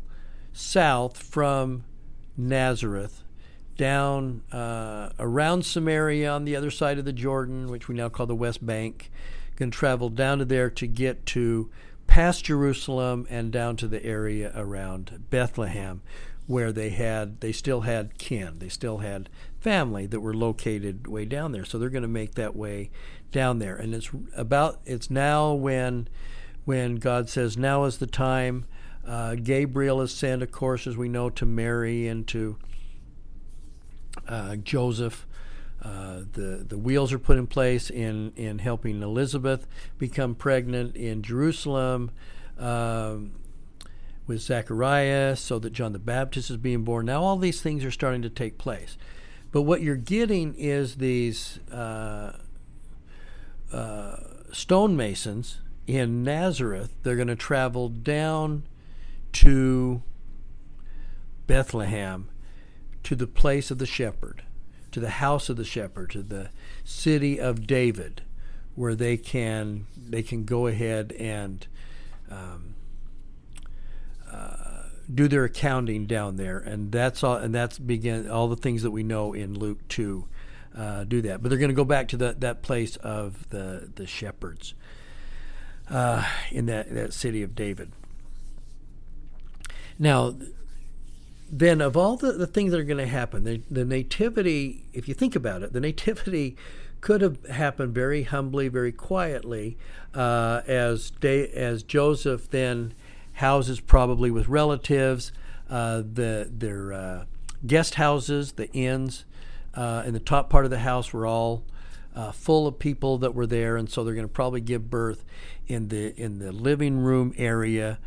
south 0.54 1.18
from 1.18 1.84
Nazareth 2.38 3.24
down 3.80 4.42
uh, 4.52 5.10
around 5.20 5.66
Samaria 5.66 6.30
on 6.30 6.44
the 6.44 6.54
other 6.54 6.70
side 6.70 7.00
of 7.00 7.06
the 7.06 7.14
Jordan, 7.14 7.72
which 7.72 7.88
we 7.88 7.96
now 7.96 8.10
call 8.10 8.26
the 8.26 8.36
West 8.36 8.64
Bank. 8.64 9.10
Can 9.56 9.72
travel 9.72 10.10
down 10.10 10.40
to 10.40 10.46
there 10.46 10.70
to 10.70 10.86
get 10.86 11.26
to 11.28 11.70
past 12.06 12.44
Jerusalem 12.44 13.26
and 13.30 13.54
down 13.54 13.78
to 13.78 13.88
the 13.88 14.04
area 14.06 14.52
around 14.54 15.28
Bethlehem, 15.30 16.02
where 16.46 16.74
they 16.74 16.90
had 16.90 17.40
they 17.40 17.54
still 17.54 17.82
had 17.82 18.18
kin, 18.18 18.60
they 18.60 18.68
still 18.68 18.98
had 18.98 19.30
family 19.62 20.06
that 20.08 20.20
were 20.20 20.34
located 20.34 21.08
way 21.08 21.24
down 21.24 21.54
there. 21.54 21.64
So 21.64 21.80
they're 21.80 21.90
going 21.90 22.02
to 22.02 22.10
make 22.10 22.36
that 22.36 22.58
way 22.58 22.92
down 23.32 23.60
there, 23.60 23.78
and 23.78 23.96
it's 23.96 24.10
about 24.36 24.82
it's 24.86 25.10
now 25.10 25.54
when 25.54 26.10
when 26.66 26.96
God 26.96 27.30
says 27.30 27.58
now 27.58 27.86
is 27.86 28.00
the 28.00 28.08
time. 28.08 28.66
Uh, 29.08 29.36
Gabriel 29.36 30.02
is 30.02 30.14
sent, 30.14 30.44
of 30.44 30.52
course, 30.52 30.86
as 30.86 30.98
we 30.98 31.08
know, 31.08 31.30
to 31.32 31.46
Mary 31.46 32.08
and 32.08 32.28
to 32.28 32.58
uh, 34.30 34.56
Joseph. 34.58 35.26
Uh, 35.82 36.22
the 36.34 36.66
the 36.68 36.78
wheels 36.78 37.14
are 37.14 37.20
put 37.20 37.38
in 37.38 37.48
place 37.48 37.90
in 37.90 38.34
in 38.36 38.60
helping 38.60 39.02
Elizabeth 39.02 39.66
become 39.98 40.36
pregnant 40.36 40.96
in 40.96 41.22
Jerusalem 41.22 42.12
um, 42.58 43.32
with 44.28 44.42
Zacharias, 44.42 45.40
so 45.40 45.58
that 45.60 45.72
John 45.72 45.94
the 45.94 46.00
Baptist 46.00 46.50
is 46.50 46.58
being 46.58 46.84
born. 46.84 47.06
Now 47.06 47.24
all 47.24 47.38
these 47.38 47.62
things 47.62 47.86
are 47.86 47.92
starting 47.92 48.22
to 48.24 48.30
take 48.30 48.58
place, 48.58 48.98
but 49.54 49.62
what 49.62 49.82
you're 49.82 49.96
getting 49.96 50.54
is 50.56 50.96
these 50.96 51.60
uh, 51.72 52.34
uh 53.72 54.18
stonemasons 54.52 55.60
in 55.88 56.24
Nazareth. 56.24 56.94
They're 57.04 57.16
going 57.16 57.30
to 57.30 57.38
travel 57.38 57.88
down 57.88 58.64
to 59.32 60.04
Bethlehem 61.48 62.30
to 63.04 63.16
the 63.16 63.28
place 63.28 63.72
of 63.72 63.78
the 63.78 63.86
shepherd, 63.86 64.44
to 64.92 65.00
the 65.00 65.10
house 65.10 65.50
of 65.50 65.58
the 65.58 65.64
shepherd, 65.64 66.12
to 66.12 66.22
the 66.22 66.50
city 66.84 67.40
of 67.40 67.68
David, 67.68 68.22
where 68.76 68.96
they 68.96 69.18
can 69.18 69.88
they 69.98 70.24
can 70.24 70.46
go 70.46 70.68
ahead 70.68 71.12
and 71.14 71.68
um, 72.30 72.76
uh, 74.32 74.84
do 75.14 75.28
their 75.28 75.46
accounting 75.46 76.06
down 76.06 76.36
there, 76.36 76.60
and 76.60 76.92
that's 76.92 77.24
all. 77.24 77.36
And 77.36 77.54
that's 77.54 77.80
begin 77.80 78.30
all 78.30 78.48
the 78.48 78.56
things 78.56 78.84
that 78.84 78.92
we 78.92 79.04
know 79.04 79.34
in 79.34 79.58
Luke 79.58 79.88
two 79.88 80.28
uh, 80.78 81.04
do 81.04 81.22
that. 81.22 81.42
But 81.42 81.50
they're 81.50 81.58
going 81.58 81.70
to 81.70 81.76
go 81.76 81.84
back 81.84 82.08
to 82.10 82.18
the, 82.18 82.36
that 82.40 82.62
place 82.62 82.96
of 82.98 83.50
the 83.50 83.90
the 83.96 84.06
shepherds 84.06 84.74
uh, 85.90 86.26
in 86.52 86.68
that 86.68 86.94
that 86.94 87.14
city 87.14 87.44
of 87.44 87.56
David. 87.56 87.92
Now, 89.98 90.36
then 91.52 91.82
of 91.82 91.98
all 91.98 92.16
the, 92.16 92.34
the 92.34 92.48
things 92.48 92.72
that 92.72 92.80
are 92.80 92.84
going 92.84 92.98
to 92.98 93.08
happen, 93.08 93.44
the, 93.44 93.62
the 93.70 93.86
nativity, 93.86 94.86
if 94.94 95.08
you 95.08 95.14
think 95.14 95.36
about 95.36 95.64
it, 95.64 95.74
the 95.74 95.80
nativity 95.80 96.56
could 97.02 97.22
have 97.22 97.44
happened 97.48 97.94
very 97.94 98.24
humbly, 98.24 98.68
very 98.68 98.92
quietly, 98.92 99.78
uh, 100.14 100.62
as 100.68 101.12
as 101.24 101.84
Joseph 101.84 102.50
then 102.50 102.94
houses 103.34 103.80
probably 103.80 104.30
with 104.30 104.48
relatives, 104.48 105.32
uh, 105.70 105.98
the 106.00 106.50
their 106.52 106.94
uh, 106.94 107.26
guest 107.66 107.96
houses, 107.96 108.54
the 108.54 108.72
inns, 108.74 109.26
uh, 109.74 110.04
in 110.06 110.14
the 110.14 110.20
top 110.20 110.50
part 110.50 110.66
of 110.66 110.72
the 110.72 110.80
house 110.80 111.14
were 111.14 111.26
all 111.26 111.64
uh, 112.16 112.32
full 112.32 112.68
of 112.68 112.80
people 112.80 113.18
that 113.20 113.34
were 113.34 113.48
there, 113.48 113.78
and 113.78 113.90
so 113.90 114.04
they're 114.04 114.14
going 114.14 114.28
to 114.28 114.34
probably 114.34 114.62
give 114.62 114.90
birth 114.90 115.24
in 115.68 115.88
the 115.88 116.14
in 116.20 116.40
the 116.40 116.52
living 116.52 116.98
room 117.00 117.34
area 117.38 117.98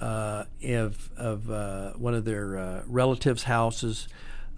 uh, 0.00 0.44
of 0.64 1.10
of 1.16 1.50
uh, 1.50 1.92
one 1.92 2.14
of 2.14 2.24
their 2.24 2.58
uh, 2.58 2.82
relatives' 2.86 3.44
houses, 3.44 4.08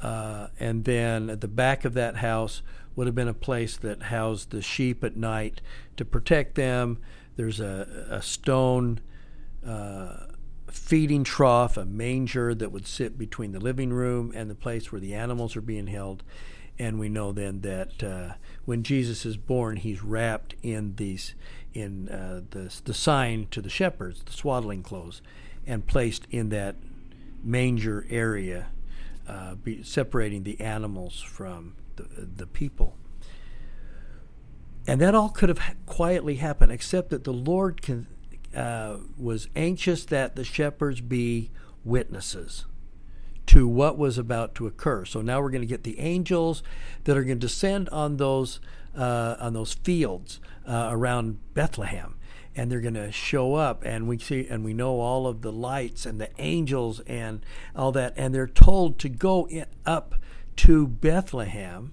uh, 0.02 0.48
and 0.58 0.84
then 0.84 1.30
at 1.30 1.40
the 1.40 1.48
back 1.48 1.84
of 1.84 1.94
that 1.94 2.16
house 2.16 2.62
would 2.96 3.06
have 3.06 3.14
been 3.14 3.28
a 3.28 3.34
place 3.34 3.76
that 3.76 4.02
housed 4.04 4.50
the 4.50 4.60
sheep 4.60 5.04
at 5.04 5.16
night 5.16 5.60
to 5.96 6.04
protect 6.04 6.56
them. 6.56 6.98
There's 7.36 7.60
a, 7.60 8.06
a 8.10 8.20
stone 8.20 9.00
uh, 9.64 10.26
feeding 10.66 11.22
trough, 11.22 11.76
a 11.76 11.84
manger 11.84 12.54
that 12.54 12.72
would 12.72 12.86
sit 12.86 13.16
between 13.16 13.52
the 13.52 13.60
living 13.60 13.92
room 13.92 14.32
and 14.34 14.50
the 14.50 14.54
place 14.56 14.90
where 14.90 15.00
the 15.00 15.14
animals 15.14 15.56
are 15.56 15.60
being 15.60 15.86
held. 15.86 16.24
And 16.78 16.98
we 16.98 17.08
know 17.08 17.32
then 17.32 17.60
that 17.60 18.02
uh, 18.02 18.34
when 18.64 18.82
Jesus 18.82 19.24
is 19.24 19.36
born, 19.36 19.76
he's 19.76 20.02
wrapped 20.02 20.54
in 20.62 20.94
these 20.96 21.34
in 21.74 22.08
uh, 22.08 22.42
the 22.50 22.74
the 22.84 22.94
sign 22.94 23.46
to 23.50 23.60
the 23.60 23.70
shepherds, 23.70 24.22
the 24.24 24.32
swaddling 24.32 24.82
clothes, 24.82 25.22
and 25.66 25.86
placed 25.86 26.26
in 26.30 26.48
that 26.50 26.76
manger 27.42 28.06
area, 28.10 28.68
uh, 29.26 29.54
be, 29.54 29.82
separating 29.82 30.42
the 30.42 30.60
animals 30.60 31.20
from 31.20 31.74
the 31.96 32.04
the 32.36 32.46
people. 32.46 32.96
And 34.86 35.00
that 35.02 35.14
all 35.14 35.28
could 35.28 35.50
have 35.50 35.60
quietly 35.84 36.36
happened, 36.36 36.72
except 36.72 37.10
that 37.10 37.24
the 37.24 37.32
Lord 37.32 37.82
can, 37.82 38.06
uh, 38.56 38.96
was 39.18 39.48
anxious 39.54 40.06
that 40.06 40.34
the 40.34 40.44
shepherds 40.44 41.02
be 41.02 41.50
witnesses 41.84 42.64
to 43.48 43.66
what 43.66 43.96
was 43.96 44.18
about 44.18 44.54
to 44.54 44.66
occur. 44.66 45.04
So 45.04 45.22
now 45.22 45.40
we're 45.40 45.50
going 45.50 45.62
to 45.62 45.66
get 45.66 45.82
the 45.82 45.98
angels 45.98 46.62
that 47.04 47.16
are 47.16 47.24
going 47.24 47.38
to 47.38 47.46
descend 47.46 47.88
on 47.88 48.18
those 48.18 48.60
uh, 48.96 49.36
on 49.38 49.52
those 49.52 49.74
fields 49.74 50.40
uh, 50.66 50.88
around 50.90 51.38
Bethlehem, 51.54 52.16
and 52.56 52.70
they're 52.70 52.80
going 52.80 52.94
to 52.94 53.12
show 53.12 53.54
up, 53.54 53.84
and 53.84 54.08
we 54.08 54.18
see 54.18 54.46
and 54.48 54.64
we 54.64 54.74
know 54.74 55.00
all 55.00 55.26
of 55.26 55.42
the 55.42 55.52
lights 55.52 56.04
and 56.04 56.20
the 56.20 56.30
angels 56.38 57.00
and 57.00 57.44
all 57.74 57.92
that, 57.92 58.12
and 58.16 58.34
they're 58.34 58.46
told 58.46 58.98
to 58.98 59.08
go 59.08 59.46
in, 59.48 59.66
up 59.86 60.14
to 60.56 60.86
Bethlehem 60.86 61.92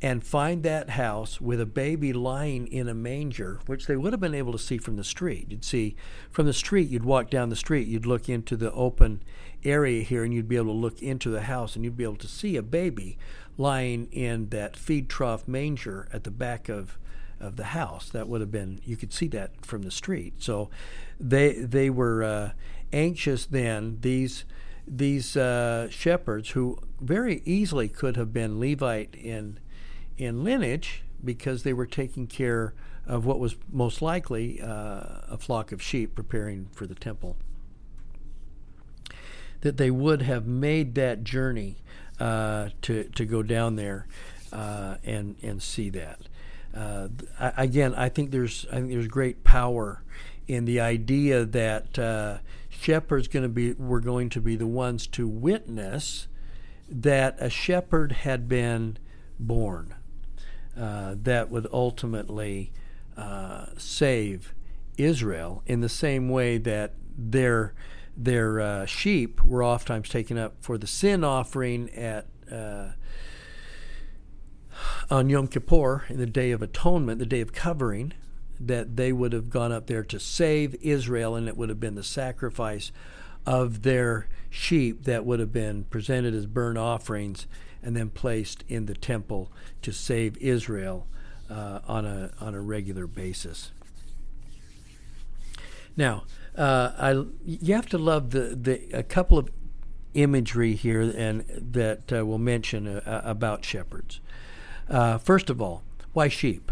and 0.00 0.24
find 0.24 0.62
that 0.62 0.90
house 0.90 1.40
with 1.40 1.60
a 1.60 1.66
baby 1.66 2.12
lying 2.12 2.66
in 2.66 2.88
a 2.88 2.94
manger, 2.94 3.60
which 3.66 3.86
they 3.86 3.96
would 3.96 4.12
have 4.12 4.20
been 4.20 4.34
able 4.34 4.52
to 4.52 4.58
see 4.58 4.78
from 4.78 4.96
the 4.96 5.04
street. 5.04 5.46
You'd 5.50 5.64
see 5.64 5.96
from 6.30 6.46
the 6.46 6.52
street, 6.52 6.88
you'd 6.88 7.04
walk 7.04 7.30
down 7.30 7.48
the 7.48 7.56
street, 7.56 7.86
you'd 7.86 8.06
look 8.06 8.28
into 8.28 8.56
the 8.56 8.72
open 8.72 9.22
area 9.64 10.02
here, 10.02 10.24
and 10.24 10.32
you'd 10.32 10.48
be 10.48 10.56
able 10.56 10.72
to 10.72 10.78
look 10.78 11.02
into 11.02 11.30
the 11.30 11.42
house, 11.42 11.76
and 11.76 11.84
you'd 11.84 11.96
be 11.96 12.04
able 12.04 12.16
to 12.16 12.28
see 12.28 12.56
a 12.56 12.62
baby 12.62 13.18
lying 13.58 14.08
in 14.12 14.48
that 14.48 14.76
feed 14.76 15.08
trough 15.08 15.46
manger 15.46 16.08
at 16.12 16.24
the 16.24 16.30
back 16.30 16.68
of 16.68 16.98
of 17.40 17.56
the 17.56 17.64
house. 17.64 18.08
That 18.08 18.28
would 18.28 18.40
have 18.40 18.52
been 18.52 18.80
you 18.84 18.96
could 18.96 19.12
see 19.12 19.26
that 19.28 19.66
from 19.66 19.82
the 19.82 19.90
street. 19.90 20.34
So 20.38 20.70
they 21.18 21.54
they 21.54 21.90
were 21.90 22.22
uh, 22.22 22.50
anxious 22.92 23.46
then. 23.46 23.98
These 24.00 24.44
these 24.86 25.36
uh, 25.36 25.88
shepherds 25.90 26.50
who 26.50 26.78
very 27.00 27.42
easily 27.44 27.88
could 27.88 28.16
have 28.16 28.32
been 28.32 28.58
Levite 28.58 29.14
in 29.14 29.58
in 30.24 30.44
lineage 30.44 31.02
because 31.24 31.62
they 31.62 31.72
were 31.72 31.86
taking 31.86 32.26
care 32.26 32.74
of 33.06 33.24
what 33.24 33.38
was 33.38 33.56
most 33.70 34.02
likely 34.02 34.60
uh, 34.60 35.20
a 35.28 35.38
flock 35.38 35.72
of 35.72 35.82
sheep 35.82 36.14
preparing 36.14 36.68
for 36.72 36.86
the 36.86 36.94
temple. 36.94 37.36
That 39.60 39.76
they 39.76 39.90
would 39.90 40.22
have 40.22 40.46
made 40.46 40.94
that 40.96 41.24
journey 41.24 41.78
uh, 42.18 42.70
to 42.82 43.04
to 43.04 43.24
go 43.24 43.42
down 43.42 43.76
there 43.76 44.06
uh, 44.52 44.96
and 45.04 45.36
and 45.42 45.62
see 45.62 45.90
that. 45.90 46.20
Uh, 46.74 47.08
I, 47.38 47.64
again, 47.64 47.94
I 47.94 48.08
think 48.08 48.30
there's 48.30 48.66
I 48.70 48.76
think 48.76 48.90
there's 48.90 49.08
great 49.08 49.44
power 49.44 50.02
in 50.48 50.64
the 50.64 50.80
idea 50.80 51.44
that 51.44 51.98
uh, 51.98 52.38
shepherds 52.68 53.28
going 53.28 53.44
to 53.44 53.48
be 53.48 53.72
were 53.74 54.00
going 54.00 54.30
to 54.30 54.40
be 54.40 54.56
the 54.56 54.66
ones 54.66 55.06
to 55.08 55.28
witness 55.28 56.26
that 56.88 57.36
a 57.38 57.48
shepherd 57.48 58.12
had 58.12 58.48
been 58.48 58.98
born 59.38 59.94
uh, 60.78 61.14
that 61.22 61.50
would 61.50 61.66
ultimately 61.72 62.72
uh, 63.16 63.66
save 63.76 64.54
Israel 64.96 65.62
in 65.66 65.80
the 65.80 65.88
same 65.88 66.28
way 66.28 66.58
that 66.58 66.94
their 67.16 67.74
their 68.16 68.60
uh, 68.60 68.86
sheep 68.86 69.42
were 69.42 69.64
oftentimes 69.64 70.08
taken 70.08 70.36
up 70.36 70.54
for 70.60 70.76
the 70.76 70.86
sin 70.86 71.24
offering 71.24 71.88
at 71.90 72.26
uh, 72.50 72.88
on 75.10 75.28
Yom 75.28 75.48
Kippur 75.48 76.04
in 76.08 76.18
the 76.18 76.26
Day 76.26 76.50
of 76.50 76.62
Atonement, 76.62 77.18
the 77.18 77.26
Day 77.26 77.40
of 77.40 77.52
Covering, 77.52 78.12
that 78.60 78.96
they 78.96 79.12
would 79.12 79.32
have 79.32 79.50
gone 79.50 79.72
up 79.72 79.86
there 79.86 80.04
to 80.04 80.20
save 80.20 80.74
Israel, 80.82 81.34
and 81.34 81.48
it 81.48 81.56
would 81.56 81.68
have 81.68 81.80
been 81.80 81.94
the 81.94 82.02
sacrifice 82.02 82.92
of 83.46 83.82
their 83.82 84.28
sheep 84.50 85.04
that 85.04 85.24
would 85.24 85.40
have 85.40 85.52
been 85.52 85.84
presented 85.84 86.34
as 86.34 86.46
burnt 86.46 86.78
offerings 86.78 87.46
and 87.82 87.96
then 87.96 88.10
placed 88.10 88.64
in 88.68 88.86
the 88.86 88.94
temple 88.94 89.50
to 89.82 89.92
save 89.92 90.36
Israel 90.38 91.06
uh, 91.50 91.80
on 91.86 92.04
a 92.04 92.30
on 92.40 92.54
a 92.54 92.60
regular 92.60 93.06
basis. 93.06 93.72
Now, 95.96 96.24
uh, 96.56 96.92
I 96.98 97.10
you 97.44 97.74
have 97.74 97.88
to 97.90 97.98
love 97.98 98.30
the, 98.30 98.56
the 98.60 98.88
a 98.92 99.02
couple 99.02 99.38
of 99.38 99.50
imagery 100.14 100.74
here 100.74 101.00
and 101.00 101.44
that 101.48 102.12
uh, 102.12 102.24
we'll 102.26 102.38
mention 102.38 102.86
uh, 102.86 103.22
about 103.24 103.64
shepherds. 103.64 104.20
Uh, 104.88 105.18
first 105.18 105.48
of 105.48 105.60
all, 105.60 105.82
why 106.12 106.28
sheep? 106.28 106.70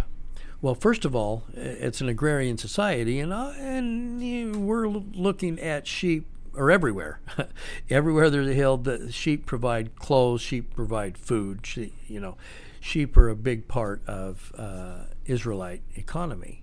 Well, 0.63 0.75
first 0.75 1.07
of 1.07 1.17
all, 1.17 1.45
it's 1.55 2.03
an 2.03 2.11
agrarian 2.11 2.59
society, 2.59 3.19
and 3.19 3.33
uh, 3.33 3.53
and 3.57 4.67
we're 4.67 4.89
looking 4.89 5.59
at 5.59 5.87
sheep 5.87 6.27
are 6.57 6.71
everywhere. 6.71 7.21
everywhere 7.91 8.31
there's 8.31 8.49
a 8.49 8.55
hill, 8.55 8.77
the 8.77 9.11
sheep 9.13 9.47
provide 9.47 9.97
clothes, 9.97 10.41
sheep 10.41 10.75
provide 10.75 11.17
food. 11.17 11.67
She, 11.67 11.93
you 12.07 12.21
know, 12.21 12.37
sheep 12.81 13.17
are 13.17 13.29
a 13.29 13.37
big 13.37 13.69
part 13.69 14.03
of 14.07 14.53
uh, 14.57 15.05
Israelite 15.27 15.83
economy. 15.95 16.63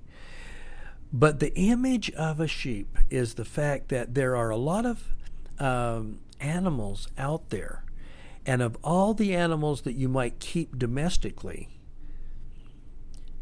But 1.13 1.39
the 1.39 1.55
image 1.55 2.11
of 2.11 2.39
a 2.39 2.47
sheep 2.47 2.97
is 3.09 3.35
the 3.35 3.45
fact 3.45 3.89
that 3.89 4.13
there 4.13 4.35
are 4.35 4.49
a 4.49 4.57
lot 4.57 4.85
of 4.85 5.13
um, 5.59 6.19
animals 6.39 7.07
out 7.17 7.49
there, 7.49 7.83
and 8.45 8.61
of 8.61 8.77
all 8.83 9.13
the 9.13 9.33
animals 9.33 9.81
that 9.81 9.93
you 9.93 10.09
might 10.09 10.39
keep 10.39 10.77
domestically, 10.77 11.69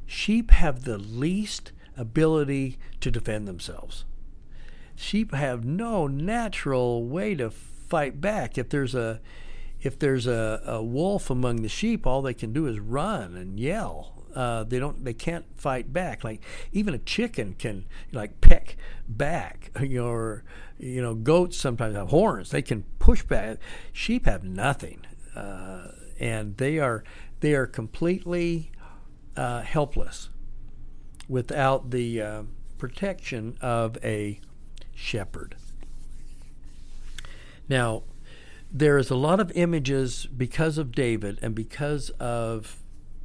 sheep 0.06 0.52
have 0.52 0.84
the 0.84 1.00
least 1.00 1.72
ability 1.98 2.78
to 3.02 3.10
defend 3.10 3.48
themselves 3.48 4.06
sheep 4.96 5.34
have 5.34 5.66
no 5.66 6.08
natural 6.08 7.06
way 7.06 7.36
to 7.36 7.50
fight 7.50 8.20
back. 8.22 8.58
If 8.58 8.70
there's 8.70 8.96
a 8.96 9.22
if 9.82 10.00
there's 10.00 10.26
a, 10.26 10.62
a 10.66 10.84
wolf 10.84 11.30
among 11.30 11.62
the 11.62 11.70
sheep, 11.70 12.08
all 12.08 12.22
they 12.22 12.34
can 12.34 12.52
do 12.54 12.66
is 12.66 12.80
run 12.80 13.36
and 13.36 13.60
yell. 13.60 14.24
Uh, 14.36 14.64
they 14.64 14.80
don't 14.80 15.06
they 15.06 15.14
can't 15.14 15.46
fight 15.56 15.94
back. 15.94 16.24
Like 16.24 16.42
even 16.74 16.94
a 16.94 16.98
chicken 17.00 17.56
can 17.58 17.86
like 18.12 18.42
peck 18.42 18.78
back. 19.08 19.72
You 19.80 20.02
know, 20.02 20.08
or 20.08 20.44
you 20.78 21.02
know, 21.02 21.16
goats 21.16 21.58
sometimes 21.58 21.96
have 21.96 22.10
horns. 22.10 22.52
They 22.52 22.62
can 22.62 22.84
push 23.00 23.24
back. 23.24 23.58
Sheep 23.94 24.26
have 24.26 24.44
nothing, 24.44 25.02
uh, 25.36 25.90
and 26.20 26.58
they 26.58 26.80
are 26.80 27.04
they 27.40 27.54
are 27.54 27.68
completely 27.68 28.72
uh, 29.38 29.62
helpless 29.62 30.30
without 31.30 31.92
the 31.92 32.22
uh, 32.22 32.44
protection 32.78 33.58
of 33.62 33.98
a 34.04 34.40
shepherd. 34.96 35.56
Now, 37.70 38.04
there 38.72 38.98
is 38.98 39.10
a 39.10 39.16
lot 39.16 39.40
of 39.40 39.52
images 39.54 40.26
because 40.26 40.78
of 40.78 40.92
David 40.92 41.40
and 41.42 41.54
because 41.54 42.10
of 42.12 42.78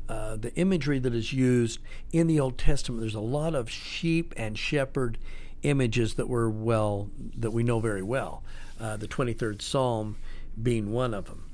uh, 0.08 0.36
the 0.36 0.54
imagery 0.54 0.98
that 0.98 1.14
is 1.14 1.32
used 1.32 1.78
in 2.12 2.26
the 2.26 2.40
Old 2.40 2.58
Testament. 2.58 3.00
There's 3.00 3.14
a 3.14 3.20
lot 3.20 3.54
of 3.54 3.70
sheep 3.70 4.34
and 4.36 4.58
shepherd 4.58 5.18
images 5.62 6.14
that 6.14 6.28
were 6.28 6.50
well 6.50 7.10
that 7.36 7.52
we 7.52 7.62
know 7.62 7.80
very 7.80 8.02
well. 8.02 8.42
Uh, 8.80 8.96
the 8.96 9.06
23rd 9.06 9.62
Psalm 9.62 10.16
being 10.60 10.92
one 10.92 11.14
of 11.14 11.26
them. 11.26 11.44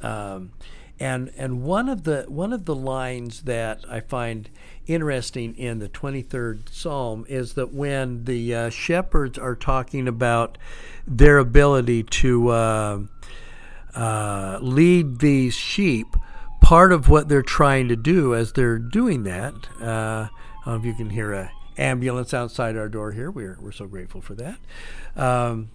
Um, 0.00 0.52
And 1.00 1.32
and 1.36 1.62
one 1.62 1.88
of 1.88 2.04
the 2.04 2.24
one 2.28 2.52
of 2.52 2.66
the 2.66 2.74
lines 2.74 3.42
that 3.42 3.84
I 3.88 4.00
find 4.00 4.48
interesting 4.86 5.56
in 5.56 5.80
the 5.80 5.88
23rd 5.88 6.68
Psalm 6.68 7.24
is 7.28 7.54
that 7.54 7.72
when 7.72 8.24
the 8.24 8.54
uh, 8.54 8.70
shepherds 8.70 9.38
are 9.38 9.56
talking 9.56 10.06
about 10.06 10.56
their 11.06 11.38
ability 11.38 12.04
to 12.04 12.48
uh, 12.48 13.00
uh, 13.94 14.58
lead 14.60 15.18
these 15.18 15.54
sheep, 15.54 16.16
part 16.60 16.92
of 16.92 17.08
what 17.08 17.28
they're 17.28 17.42
trying 17.42 17.88
to 17.88 17.96
do 17.96 18.34
as 18.34 18.52
they're 18.52 18.78
doing 18.78 19.24
that, 19.24 19.54
uh, 19.80 20.28
I 20.28 20.30
don't 20.64 20.74
know 20.74 20.80
if 20.80 20.84
you 20.84 20.94
can 20.94 21.10
hear 21.10 21.32
a 21.32 21.50
ambulance 21.76 22.32
outside 22.32 22.76
our 22.76 22.88
door 22.88 23.12
here. 23.12 23.30
We're 23.30 23.58
we're 23.60 23.72
so 23.72 23.86
grateful 23.86 24.20
for 24.20 24.34
that. 24.36 24.58
Um, 25.16 25.70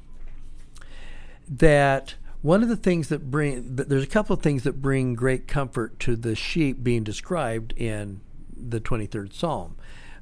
that 1.48 2.16
one 2.42 2.64
of 2.64 2.70
the 2.70 2.78
things 2.78 3.10
that 3.10 3.30
bring 3.30 3.76
there's 3.76 4.04
a 4.04 4.08
couple 4.08 4.34
of 4.34 4.42
things 4.42 4.64
that 4.64 4.82
bring 4.82 5.14
great 5.14 5.48
comfort 5.48 6.00
to 6.00 6.16
the 6.16 6.36
sheep 6.36 6.84
being 6.84 7.04
described 7.04 7.74
in 7.74 8.22
the 8.56 8.80
23rd 8.80 9.34
Psalm. 9.34 9.76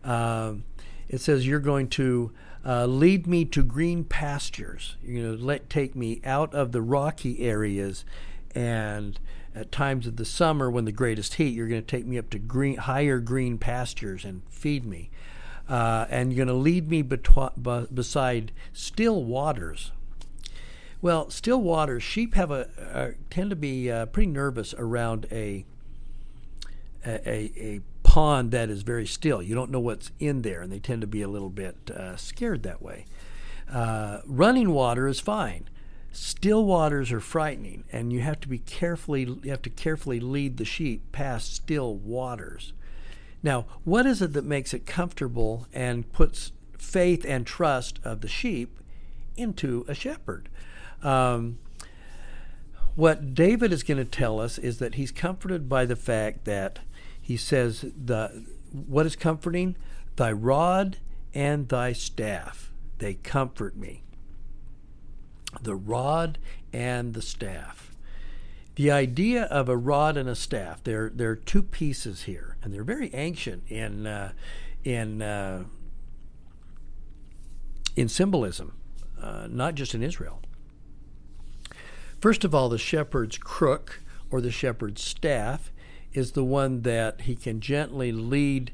Um, 0.04 0.64
it 1.08 1.22
says, 1.22 1.46
"You're 1.46 1.60
going 1.60 1.90
to 1.90 2.32
uh, 2.66 2.86
lead 2.86 3.28
me 3.28 3.46
to 3.46 3.64
green 3.64 4.04
pastures. 4.04 4.98
You're 5.04 5.24
going 5.24 5.38
to 5.38 5.44
let 5.44 5.70
take 5.70 5.96
me 5.96 6.22
out 6.26 6.54
of 6.54 6.72
the 6.72 6.82
rocky 6.82 7.42
areas, 7.42 8.04
and 8.56 9.20
at 9.54 9.72
times 9.72 10.08
of 10.08 10.18
the 10.18 10.26
summer 10.26 10.70
when 10.70 10.86
the 10.86 10.92
greatest 10.92 11.36
heat, 11.36 11.54
you're 11.54 11.68
going 11.68 11.82
to 11.82 11.88
take 11.88 12.06
me 12.06 12.18
up 12.18 12.30
to 12.32 12.40
green, 12.40 12.78
higher 12.78 13.20
green 13.20 13.58
pastures 13.58 14.26
and 14.26 14.42
feed 14.50 14.86
me." 14.86 15.10
Uh, 15.70 16.06
and 16.10 16.32
you're 16.32 16.46
going 16.46 16.56
to 16.56 16.62
lead 16.62 16.90
me 16.90 17.04
betwa- 17.04 17.94
beside 17.94 18.54
still 18.72 19.26
waters 19.26 19.92
well, 21.02 21.30
still 21.30 21.62
waters. 21.62 22.04
Sheep 22.04 22.34
have 22.34 22.52
a, 22.52 22.68
a 22.94 23.12
tend 23.30 23.50
to 23.52 23.56
be 23.56 23.92
uh, 23.92 24.08
pretty 24.08 24.32
nervous 24.32 24.74
around 24.78 25.28
a, 25.32 25.66
a 27.06 27.52
a 27.58 27.82
pond 28.04 28.52
that 28.52 28.70
is 28.70 28.82
very 28.82 29.06
still. 29.06 29.42
You 29.42 29.54
don't 29.54 29.70
know 29.70 29.80
what's 29.80 30.12
in 30.20 30.42
there, 30.42 30.62
and 30.62 30.72
they 30.72 30.80
tend 30.80 31.02
to 31.02 31.08
be 31.08 31.22
a 31.22 31.28
little 31.28 31.50
bit 31.50 31.92
uh, 31.92 32.16
scared 32.16 32.64
that 32.64 32.82
way. 32.82 33.06
Uh, 33.72 34.22
running 34.26 34.72
water 34.72 35.08
is 35.08 35.20
fine. 35.20 35.70
Still 36.12 36.66
waters 36.66 37.12
are 37.12 37.20
frightening, 37.20 37.84
and 37.92 38.12
you 38.12 38.22
have 38.22 38.40
to 38.40 38.48
be 38.48 38.58
carefully. 38.60 39.24
You 39.44 39.52
have 39.52 39.62
to 39.64 39.70
carefully 39.70 40.20
lead 40.20 40.58
the 40.58 40.66
sheep 40.66 41.12
past 41.12 41.54
still 41.54 41.96
waters. 41.96 42.74
Now, 43.44 43.66
what 43.84 44.06
is 44.06 44.22
it 44.22 44.34
that 44.34 44.46
makes 44.46 44.74
it 44.74 44.88
comfortable 44.88 45.68
and 45.72 46.12
puts 46.12 46.52
faith 46.78 47.24
and 47.28 47.46
trust 47.46 48.00
of 48.04 48.22
the 48.22 48.28
sheep 48.28 48.80
into 49.36 49.86
a 49.88 49.94
shepherd? 49.94 50.50
Um, 51.08 51.60
what 52.96 53.34
David 53.34 53.72
is 53.72 53.84
going 53.84 53.98
to 53.98 54.06
tell 54.06 54.42
us 54.42 54.58
is 54.58 54.80
that 54.80 54.96
he's 54.96 55.12
comforted 55.12 55.70
by 55.70 55.86
the 55.86 55.96
fact 55.96 56.44
that 56.44 56.80
he 57.22 57.38
says 57.38 57.86
the 57.96 58.46
what 58.74 59.06
is 59.06 59.16
comforting? 59.16 59.78
Thy 60.18 60.32
rod 60.34 60.98
and 61.34 61.70
thy 61.70 61.94
staff 61.94 62.74
they 62.98 63.14
comfort 63.14 63.78
me. 63.78 64.04
The 65.62 65.76
rod 65.76 66.40
and 66.74 67.14
the 67.14 67.22
staff. 67.22 67.96
The 68.76 68.92
idea 68.92 69.44
of 69.44 69.70
a 69.70 69.78
rod 69.78 70.18
and 70.18 70.28
a 70.28 70.36
staff 70.36 70.84
there 70.84 71.10
there 71.14 71.30
are 71.30 71.36
two 71.38 71.64
pieces 71.64 72.24
here 72.24 72.58
and 72.62 72.74
they're 72.74 72.84
very 72.84 73.14
ancient 73.14 73.64
in 73.70 74.06
uh, 74.06 74.34
in 74.84 75.22
uh, 75.22 75.64
in 77.96 78.10
symbolism 78.10 78.74
uh, 79.22 79.48
not 79.50 79.76
just 79.76 79.96
in 79.96 80.04
Israel 80.04 80.42
First 82.20 82.44
of 82.44 82.56
all, 82.56 82.70
the 82.70 82.78
shepherd's 82.78 83.38
crook 83.38 84.02
or 84.32 84.42
the 84.42 84.52
shepherd's 84.52 85.04
staff 85.04 85.72
is 86.14 86.32
the 86.32 86.44
one 86.44 86.82
that 86.82 87.22
he 87.22 87.36
can 87.36 87.60
gently 87.60 88.12
lead 88.12 88.72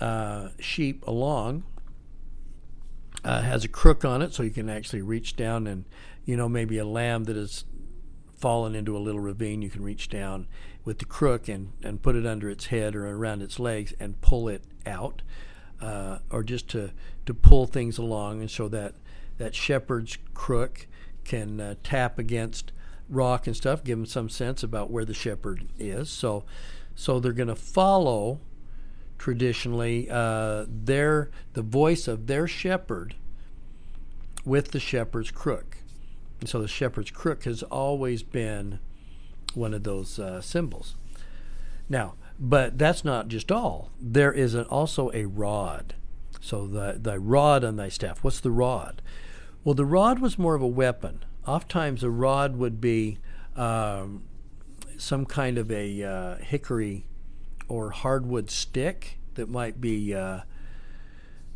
uh, 0.00 0.48
sheep 0.58 1.06
along. 1.06 1.64
Uh, 3.22 3.42
has 3.42 3.64
a 3.64 3.68
crook 3.68 4.02
on 4.02 4.22
it, 4.22 4.32
so 4.32 4.42
you 4.42 4.50
can 4.50 4.70
actually 4.70 5.02
reach 5.02 5.36
down 5.36 5.66
and, 5.66 5.84
you 6.24 6.36
know, 6.36 6.48
maybe 6.48 6.78
a 6.78 6.86
lamb 6.86 7.24
that 7.24 7.36
has 7.36 7.64
fallen 8.38 8.74
into 8.74 8.96
a 8.96 8.98
little 8.98 9.20
ravine, 9.20 9.60
you 9.60 9.68
can 9.68 9.82
reach 9.82 10.08
down 10.08 10.48
with 10.82 10.98
the 10.98 11.04
crook 11.04 11.46
and, 11.46 11.72
and 11.82 12.00
put 12.00 12.16
it 12.16 12.24
under 12.24 12.48
its 12.48 12.66
head 12.66 12.96
or 12.96 13.06
around 13.06 13.42
its 13.42 13.58
legs 13.58 13.92
and 14.00 14.18
pull 14.22 14.48
it 14.48 14.64
out, 14.86 15.20
uh, 15.82 16.18
or 16.30 16.42
just 16.42 16.66
to, 16.68 16.90
to 17.26 17.34
pull 17.34 17.66
things 17.66 17.98
along. 17.98 18.40
And 18.40 18.50
so 18.50 18.68
that, 18.68 18.94
that 19.36 19.54
shepherd's 19.54 20.16
crook 20.32 20.86
can 21.24 21.60
uh, 21.60 21.74
tap 21.82 22.18
against 22.18 22.72
rock 23.08 23.46
and 23.46 23.56
stuff, 23.56 23.84
give 23.84 23.98
them 23.98 24.06
some 24.06 24.28
sense 24.28 24.62
about 24.62 24.90
where 24.90 25.04
the 25.04 25.14
shepherd 25.14 25.68
is. 25.78 26.10
So, 26.10 26.44
so 26.94 27.18
they're 27.18 27.32
going 27.32 27.48
to 27.48 27.56
follow 27.56 28.40
traditionally 29.18 30.08
uh, 30.10 30.64
their 30.68 31.30
the 31.52 31.62
voice 31.62 32.08
of 32.08 32.26
their 32.26 32.46
shepherd 32.46 33.14
with 34.44 34.70
the 34.70 34.80
shepherd's 34.80 35.30
crook. 35.30 35.78
And 36.40 36.48
so 36.48 36.60
the 36.60 36.68
shepherd's 36.68 37.10
crook 37.10 37.44
has 37.44 37.62
always 37.64 38.22
been 38.22 38.78
one 39.54 39.74
of 39.74 39.82
those 39.82 40.18
uh, 40.18 40.40
symbols. 40.40 40.96
Now, 41.88 42.14
but 42.38 42.78
that's 42.78 43.04
not 43.04 43.28
just 43.28 43.52
all. 43.52 43.90
There 44.00 44.32
is 44.32 44.54
an, 44.54 44.64
also 44.64 45.10
a 45.12 45.26
rod. 45.26 45.94
So 46.40 46.66
the 46.66 46.98
the 46.98 47.20
rod 47.20 47.64
on 47.64 47.76
thy 47.76 47.90
staff. 47.90 48.24
What's 48.24 48.40
the 48.40 48.50
rod? 48.50 49.02
Well, 49.62 49.74
the 49.74 49.84
rod 49.84 50.20
was 50.20 50.38
more 50.38 50.54
of 50.54 50.62
a 50.62 50.66
weapon. 50.66 51.24
Oftentimes, 51.46 52.02
a 52.02 52.10
rod 52.10 52.56
would 52.56 52.80
be 52.80 53.18
um, 53.56 54.22
some 54.96 55.26
kind 55.26 55.58
of 55.58 55.70
a 55.70 56.02
uh, 56.02 56.36
hickory 56.36 57.04
or 57.68 57.90
hardwood 57.90 58.50
stick 58.50 59.18
that 59.34 59.48
might 59.48 59.80
be 59.80 60.14
uh, 60.14 60.40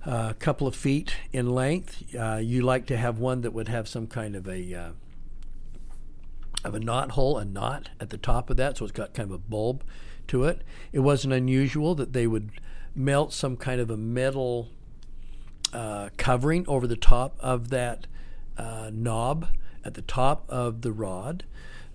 a 0.05 0.35
couple 0.39 0.67
of 0.67 0.77
feet 0.77 1.17
in 1.33 1.55
length. 1.55 2.15
Uh, 2.15 2.37
you 2.37 2.63
like 2.63 2.87
to 2.87 2.97
have 2.97 3.19
one 3.19 3.41
that 3.41 3.53
would 3.53 3.69
have 3.69 3.89
some 3.89 4.07
kind 4.07 4.37
of 4.37 4.47
a 4.49 4.75
uh, 4.75 4.91
of 6.63 6.75
a 6.75 6.81
knot 6.81 7.13
hole, 7.13 7.39
a 7.39 7.45
knot 7.45 7.91
at 8.01 8.11
the 8.11 8.19
top 8.19 8.49
of 8.51 8.57
that, 8.57 8.79
so 8.79 8.85
it's 8.85 8.93
got 8.93 9.13
kind 9.15 9.31
of 9.31 9.35
a 9.35 9.39
bulb 9.39 9.83
to 10.29 10.45
it. 10.45 10.63
It 10.93 11.01
wasn't 11.01 11.35
unusual 11.35 11.95
that 11.97 12.13
they 12.13 12.27
would 12.27 12.51
melt 12.95 13.33
some 13.33 13.57
kind 13.57 13.81
of 13.81 13.91
a 13.91 13.97
metal 13.97 14.71
uh, 15.75 16.09
covering 16.17 16.65
over 16.69 16.87
the 16.87 16.97
top 16.97 17.37
of 17.41 17.69
that 17.71 18.07
uh, 18.57 18.91
knob 18.93 19.49
at 19.85 19.95
the 19.95 20.03
top 20.03 20.45
of 20.49 20.83
the 20.83 20.93
rod. 20.93 21.45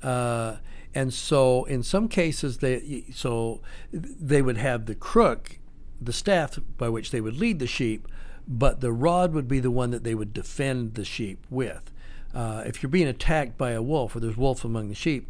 Uh, 0.04 0.58
and 0.94 1.14
so 1.14 1.64
in 1.66 1.82
some 1.82 2.08
cases 2.08 2.58
they 2.58 3.06
so 3.14 3.62
they 3.92 4.42
would 4.42 4.58
have 4.58 4.86
the 4.86 4.96
crook, 4.96 5.60
the 6.02 6.14
staff 6.14 6.60
by 6.78 6.90
which 6.90 7.12
they 7.12 7.22
would 7.22 7.38
lead 7.38 7.60
the 7.60 7.68
sheep, 7.68 8.08
but 8.48 8.82
the 8.82 8.92
rod 8.92 9.34
would 9.34 9.48
be 9.48 9.60
the 9.60 9.72
one 9.72 9.92
that 9.92 10.04
they 10.04 10.16
would 10.16 10.34
defend 10.34 10.96
the 10.96 11.06
sheep 11.06 11.46
with. 11.50 11.92
Uh, 12.34 12.64
if 12.66 12.84
you're 12.84 12.90
being 12.90 13.08
attacked 13.08 13.58
by 13.58 13.72
a 13.72 13.82
wolf 13.82 14.16
or 14.16 14.20
there's 14.20 14.38
wolf 14.38 14.66
among 14.66 14.90
the 14.90 14.96
sheep, 14.96 15.30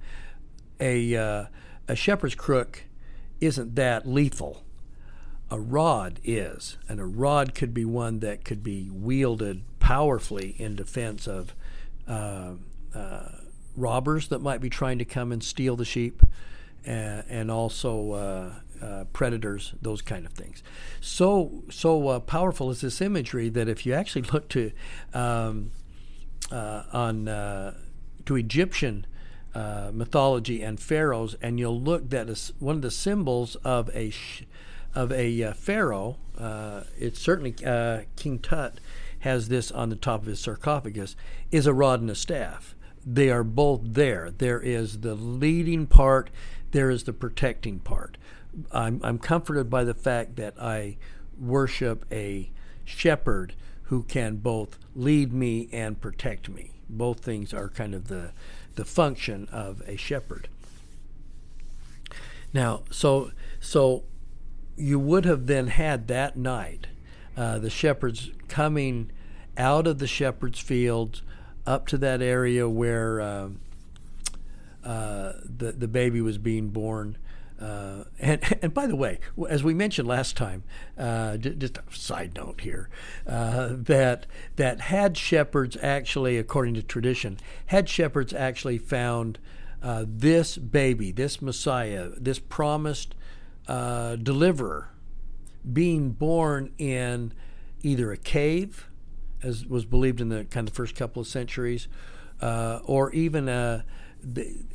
a 0.79 1.15
uh, 1.15 1.45
a 1.87 1.95
shepherd's 1.95 2.35
crook 2.35 2.85
isn't 3.41 3.75
that 3.75 4.07
lethal. 4.07 4.63
A 5.51 5.59
rod 5.59 6.19
is, 6.23 6.77
and 6.87 6.99
a 6.99 7.05
rod 7.05 7.55
could 7.55 7.73
be 7.73 7.83
one 7.85 8.19
that 8.19 8.43
could 8.45 8.63
be 8.63 8.89
wielded 8.91 9.63
powerfully 9.79 10.55
in 10.59 10.75
defense 10.75 11.27
of 11.27 11.55
uh, 12.07 12.53
uh, 12.93 13.29
robbers 13.75 14.27
that 14.27 14.39
might 14.39 14.61
be 14.61 14.69
trying 14.69 14.99
to 14.99 15.05
come 15.05 15.31
and 15.31 15.43
steal 15.43 15.75
the 15.75 15.85
sheep, 15.85 16.21
and, 16.85 17.23
and 17.27 17.51
also 17.51 18.11
uh, 18.11 18.53
uh, 18.85 19.03
predators, 19.05 19.73
those 19.81 20.03
kind 20.03 20.25
of 20.25 20.33
things. 20.33 20.61
So 21.01 21.63
so 21.71 22.07
uh, 22.09 22.19
powerful 22.19 22.69
is 22.69 22.81
this 22.81 23.01
imagery 23.01 23.49
that 23.49 23.67
if 23.67 23.85
you 23.85 23.93
actually 23.93 24.23
look 24.33 24.49
to 24.49 24.71
um, 25.15 25.71
on 26.51 27.25
to 28.25 28.35
Egyptian 28.35 29.07
mythology 29.55 30.61
and 30.61 30.79
pharaohs, 30.79 31.35
and 31.41 31.59
you'll 31.59 31.81
look 31.81 32.11
that 32.11 32.29
is 32.29 32.53
one 32.59 32.75
of 32.75 32.81
the 32.83 32.91
symbols 32.91 33.55
of 33.63 33.89
a 33.95 34.11
sh- 34.11 34.43
of 34.99 35.13
a 35.13 35.43
uh, 35.43 35.53
pharaoh. 35.53 36.17
Uh, 36.37 36.83
it's 36.97 37.19
certainly 37.19 37.55
uh, 37.65 38.01
King 38.17 38.37
Tut 38.37 38.79
has 39.19 39.47
this 39.47 39.71
on 39.71 39.89
the 39.89 39.95
top 39.95 40.21
of 40.21 40.27
his 40.27 40.41
sarcophagus, 40.41 41.15
is 41.51 41.65
a 41.65 41.73
rod 41.73 42.01
and 42.01 42.09
a 42.09 42.15
staff. 42.15 42.75
They 43.05 43.29
are 43.29 43.45
both 43.45 43.81
there. 43.83 44.29
There 44.29 44.59
is 44.59 44.99
the 44.99 45.15
leading 45.15 45.87
part, 45.87 46.29
there 46.71 46.89
is 46.89 47.03
the 47.03 47.13
protecting 47.13 47.79
part. 47.79 48.17
I'm, 48.73 48.99
I'm 49.03 49.19
comforted 49.19 49.69
by 49.69 49.85
the 49.85 49.93
fact 49.93 50.35
that 50.35 50.61
I 50.61 50.97
worship 51.39 52.05
a 52.11 52.51
shepherd 52.83 53.55
who 53.83 54.03
can 54.03 54.35
both 54.35 54.77
lead 54.95 55.31
me 55.31 55.69
and 55.71 55.99
protect 56.01 56.49
me. 56.49 56.71
Both 56.89 57.21
things 57.21 57.53
are 57.53 57.69
kind 57.69 57.95
of 57.95 58.09
the, 58.09 58.31
the 58.75 58.85
function 58.85 59.47
of 59.51 59.81
a 59.87 59.95
shepherd. 59.95 60.49
Now, 62.53 62.83
so 62.89 63.31
so 63.59 64.03
you 64.79 64.99
would 64.99 65.25
have 65.25 65.47
then 65.47 65.67
had 65.67 66.07
that 66.07 66.37
night 66.37 66.87
uh, 67.35 67.59
the 67.59 67.69
shepherds 67.69 68.31
coming 68.47 69.11
out 69.57 69.87
of 69.87 69.99
the 69.99 70.07
shepherd's 70.07 70.59
fields 70.59 71.21
up 71.65 71.87
to 71.87 71.97
that 71.97 72.21
area 72.21 72.67
where 72.67 73.21
uh, 73.21 73.49
uh, 74.83 75.33
the 75.43 75.71
the 75.73 75.87
baby 75.87 76.21
was 76.21 76.37
being 76.37 76.69
born. 76.69 77.17
Uh, 77.61 78.05
and, 78.19 78.41
and 78.61 78.73
by 78.73 78.87
the 78.87 78.95
way, 78.95 79.19
as 79.49 79.63
we 79.63 79.73
mentioned 79.73 80.07
last 80.07 80.37
time, 80.37 80.63
uh, 80.97 81.35
just 81.37 81.77
a 81.77 81.83
side 81.91 82.33
note 82.35 82.61
here, 82.61 82.89
uh, 83.27 83.69
that 83.71 84.25
that 84.55 84.79
had 84.81 85.17
shepherds 85.17 85.77
actually, 85.81 86.37
according 86.37 86.73
to 86.73 86.81
tradition, 86.81 87.37
had 87.67 87.89
shepherds 87.89 88.33
actually 88.33 88.77
found 88.77 89.37
uh, 89.83 90.05
this 90.07 90.57
baby, 90.57 91.11
this 91.11 91.41
Messiah, 91.41 92.09
this 92.17 92.39
promised 92.39 93.15
uh, 93.69 94.15
deliverer, 94.15 94.89
being 95.71 96.09
born 96.09 96.73
in 96.79 97.31
either 97.83 98.11
a 98.11 98.17
cave, 98.17 98.89
as 99.43 99.63
was 99.67 99.85
believed 99.85 100.19
in 100.19 100.29
the 100.29 100.43
kind 100.45 100.67
of 100.67 100.73
first 100.73 100.95
couple 100.95 101.21
of 101.21 101.27
centuries, 101.27 101.87
uh, 102.41 102.79
or 102.83 103.11
even 103.11 103.47
a, 103.47 103.85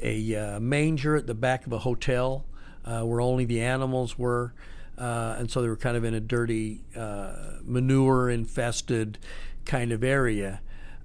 a, 0.00 0.58
manger 0.60 1.16
at 1.16 1.26
the 1.26 1.34
back 1.34 1.66
of 1.66 1.72
a 1.72 1.78
hotel 1.78 2.46
uh, 2.84 3.02
where 3.02 3.20
only 3.20 3.44
the 3.44 3.60
animals 3.60 4.16
were. 4.16 4.54
Uh, 4.96 5.34
and 5.38 5.50
so 5.50 5.60
they 5.60 5.68
were 5.68 5.76
kind 5.76 5.96
of 5.96 6.04
in 6.04 6.14
a 6.14 6.20
dirty, 6.20 6.84
uh, 6.94 7.34
manure 7.64 8.30
infested 8.30 9.18
kind 9.64 9.90
of 9.90 10.04
area. 10.04 10.60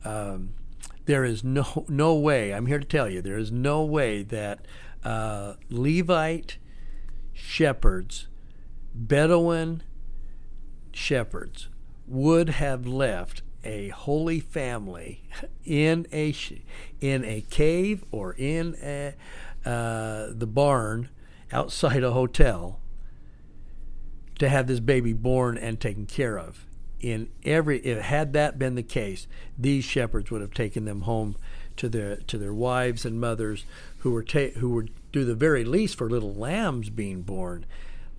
Um, 0.06 0.50
there 1.06 1.26
is 1.26 1.44
no 1.44 1.86
no 1.90 2.14
way. 2.14 2.54
I'm 2.54 2.68
here 2.68 2.78
to 2.78 2.86
tell 2.86 3.10
you 3.10 3.20
there 3.24 3.40
is 3.40 3.52
no 3.52 3.84
way 3.84 4.22
that 4.22 4.68
uh, 5.04 5.56
Levite 5.72 6.60
shepherds, 7.40 8.28
Bedouin 8.94 9.84
shepherds, 10.92 11.70
would 12.08 12.50
have 12.50 12.86
left 12.86 13.42
a 13.64 13.90
holy 13.90 14.40
family 14.40 15.22
in 15.66 16.08
a 16.14 16.34
in 17.02 17.26
a 17.26 17.42
cave 17.50 18.04
or 18.12 18.34
in 18.34 18.76
a, 18.82 19.14
uh, 19.66 20.28
the 20.32 20.48
barn 20.48 21.10
outside 21.52 22.04
a 22.04 22.12
hotel 22.12 22.80
to 24.38 24.48
have 24.48 24.68
this 24.68 24.80
baby 24.80 25.14
born 25.14 25.58
and 25.58 25.80
taken 25.80 26.06
care 26.06 26.40
of. 26.40 26.66
In 27.02 27.30
every, 27.46 27.80
if 27.80 28.00
had 28.00 28.34
that 28.34 28.60
been 28.60 28.76
the 28.76 28.84
case, 28.84 29.28
these 29.58 29.84
shepherds 29.84 30.32
would 30.32 30.42
have 30.42 30.54
taken 30.54 30.86
them 30.86 31.02
home 31.02 31.36
to 31.80 31.88
their 31.88 32.18
to 32.18 32.38
their 32.38 32.54
wives 32.54 33.06
and 33.06 33.20
mothers, 33.20 33.66
who 34.00 34.12
were 34.12 34.24
ta- 34.24 34.52
who 34.58 34.70
were 34.70 34.86
do 35.12 35.24
the 35.24 35.34
very 35.34 35.64
least 35.64 35.98
for 35.98 36.10
little 36.10 36.34
lambs 36.34 36.90
being 36.90 37.22
born, 37.22 37.66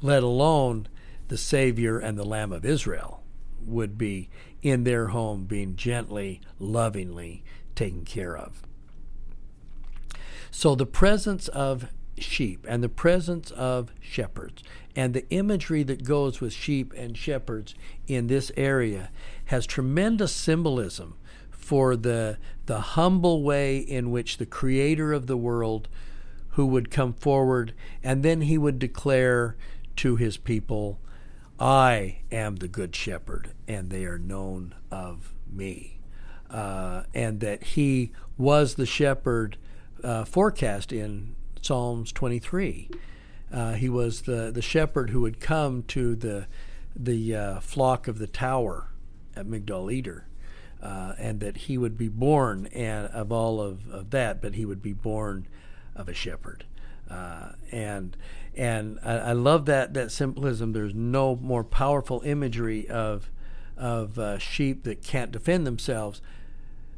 let 0.01 0.23
alone 0.23 0.89
the 1.29 1.37
Savior 1.37 1.99
and 1.99 2.19
the 2.19 2.25
Lamb 2.25 2.53
of 2.53 2.65
Israel 2.65 3.23
would 3.65 3.99
be 3.99 4.31
in 4.63 4.85
their 4.85 5.09
home, 5.09 5.45
being 5.45 5.77
gently, 5.77 6.41
lovingly 6.59 7.45
taken 7.75 8.05
care 8.05 8.37
of. 8.37 8.63
So 10.51 10.75
the 10.75 10.87
presence 10.87 11.47
of 11.49 11.87
sheep 12.19 12.65
and 12.67 12.83
the 12.83 12.89
presence 12.89 13.51
of 13.51 13.93
shepherds 14.01 14.63
and 14.97 15.15
the 15.15 15.29
imagery 15.31 15.83
that 15.85 16.05
goes 16.05 16.41
with 16.41 16.53
sheep 16.53 16.93
and 16.97 17.17
shepherds 17.17 17.75
in 18.07 18.27
this 18.27 18.51
area 18.57 19.11
has 19.47 19.67
tremendous 19.67 20.33
symbolism 20.33 21.15
for 21.61 21.97
the 21.97 22.39
the 22.67 22.81
humble 22.81 23.43
way 23.43 23.79
in 23.79 24.11
which 24.11 24.39
the 24.39 24.47
creator 24.47 25.13
of 25.13 25.27
the 25.27 25.37
world 25.37 25.89
who 26.51 26.67
would 26.67 26.91
come 26.91 27.13
forward 27.13 27.73
and 28.03 28.23
then 28.23 28.43
he 28.43 28.59
would 28.59 28.79
declare 28.79 29.57
to 29.97 30.17
his 30.17 30.37
people 30.37 30.99
I 31.59 32.19
am 32.33 32.57
the 32.57 32.69
good 32.69 32.97
shepherd 32.97 33.53
and 33.69 33.91
they 33.91 34.05
are 34.05 34.19
known 34.19 34.75
of 34.91 35.35
me 35.51 36.01
uh, 36.51 37.03
and 37.15 37.41
that 37.41 37.63
he 37.63 38.13
was 38.39 38.75
the 38.75 38.87
shepherd 38.87 39.57
uh, 40.03 40.25
forecast 40.25 40.93
in 40.93 41.37
Psalms 41.61 42.13
23. 42.13 42.91
Uh, 43.53 43.73
he 43.75 43.89
was 43.89 44.23
the, 44.23 44.51
the 44.53 44.63
shepherd 44.63 45.11
who 45.11 45.21
would 45.21 45.41
come 45.41 45.83
to 45.85 46.15
the, 46.15 46.47
the 46.95 47.35
uh, 47.35 47.61
flock 47.61 48.09
of 48.09 48.19
the 48.19 48.27
tower 48.27 48.89
at 49.37 49.47
Migdal 49.47 49.93
Eder. 49.93 50.27
Uh, 50.83 51.13
and 51.19 51.41
that 51.41 51.57
he 51.59 51.77
would 51.77 51.99
be 51.99 52.09
born 52.09 52.67
and 52.69 53.07
of 53.09 53.31
all 53.31 53.61
of, 53.61 53.87
of 53.91 54.09
that, 54.09 54.41
but 54.41 54.55
he 54.55 54.65
would 54.65 54.81
be 54.81 54.95
born 54.95 55.47
of 55.95 56.09
a 56.09 56.15
shepherd. 56.15 56.65
Uh, 57.11 57.53
and 57.71 58.17
and 58.57 58.99
I, 59.05 59.19
I, 59.19 59.33
love 59.33 59.67
that 59.67 59.95
that 59.95 60.11
symbolism. 60.11 60.73
There's 60.73 60.95
no 60.95 61.37
more 61.37 61.65
powerful 61.65 62.23
imagery 62.25 62.89
of 62.89 63.31
of 63.77 64.19
uh, 64.19 64.39
sheep 64.39 64.85
that 64.85 65.03
can't 65.03 65.33
defend 65.33 65.67
themselves, 65.67 66.21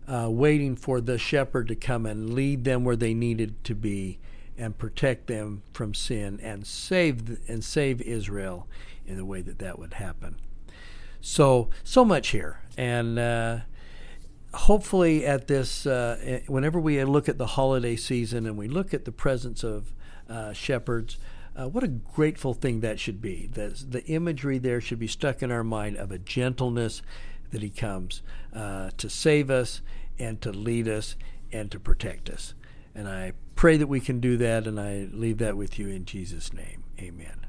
uh, 0.06 0.28
waiting 0.30 0.76
for 0.76 1.00
the 1.00 1.16
shepherd 1.16 1.68
to 1.68 1.74
come 1.74 2.04
and 2.04 2.34
lead 2.34 2.64
them 2.64 2.84
where 2.84 2.96
they 2.96 3.14
needed 3.14 3.62
to 3.64 3.74
be 3.74 4.18
and 4.58 4.76
protect 4.76 5.28
them 5.28 5.62
from 5.72 5.94
sin 5.94 6.38
and 6.42 6.66
save 6.66 7.38
and 7.48 7.64
save 7.64 8.00
Israel 8.02 8.66
in 9.06 9.16
the 9.16 9.24
way 9.24 9.40
that 9.40 9.58
that 9.58 9.78
would 9.78 9.94
happen. 9.94 10.36
So 11.20 11.70
so 11.84 12.04
much 12.04 12.28
here, 12.28 12.60
and 12.76 13.18
uh, 13.18 13.58
hopefully 14.54 15.24
at 15.24 15.48
this, 15.48 15.86
uh, 15.86 16.40
whenever 16.46 16.78
we 16.80 17.02
look 17.04 17.28
at 17.28 17.38
the 17.38 17.46
holiday 17.46 17.96
season 17.96 18.46
and 18.46 18.56
we 18.56 18.68
look 18.68 18.92
at 18.92 19.04
the 19.04 19.12
presence 19.12 19.64
of 19.64 19.92
uh, 20.28 20.52
shepherds. 20.52 21.18
Uh, 21.54 21.68
what 21.68 21.84
a 21.84 21.88
grateful 21.88 22.54
thing 22.54 22.80
that 22.80 22.98
should 22.98 23.20
be. 23.20 23.48
The, 23.52 23.84
the 23.86 24.04
imagery 24.06 24.58
there 24.58 24.80
should 24.80 24.98
be 24.98 25.06
stuck 25.06 25.42
in 25.42 25.52
our 25.52 25.64
mind 25.64 25.96
of 25.96 26.10
a 26.10 26.18
gentleness 26.18 27.02
that 27.50 27.62
He 27.62 27.70
comes 27.70 28.22
uh, 28.54 28.90
to 28.96 29.10
save 29.10 29.50
us 29.50 29.82
and 30.18 30.40
to 30.40 30.50
lead 30.50 30.88
us 30.88 31.16
and 31.52 31.70
to 31.70 31.78
protect 31.78 32.30
us. 32.30 32.54
And 32.94 33.08
I 33.08 33.32
pray 33.56 33.76
that 33.76 33.86
we 33.86 34.00
can 34.00 34.20
do 34.20 34.36
that, 34.38 34.66
and 34.66 34.80
I 34.80 35.08
leave 35.12 35.38
that 35.38 35.56
with 35.56 35.78
you 35.78 35.88
in 35.88 36.04
Jesus' 36.04 36.52
name. 36.52 36.84
Amen. 36.98 37.46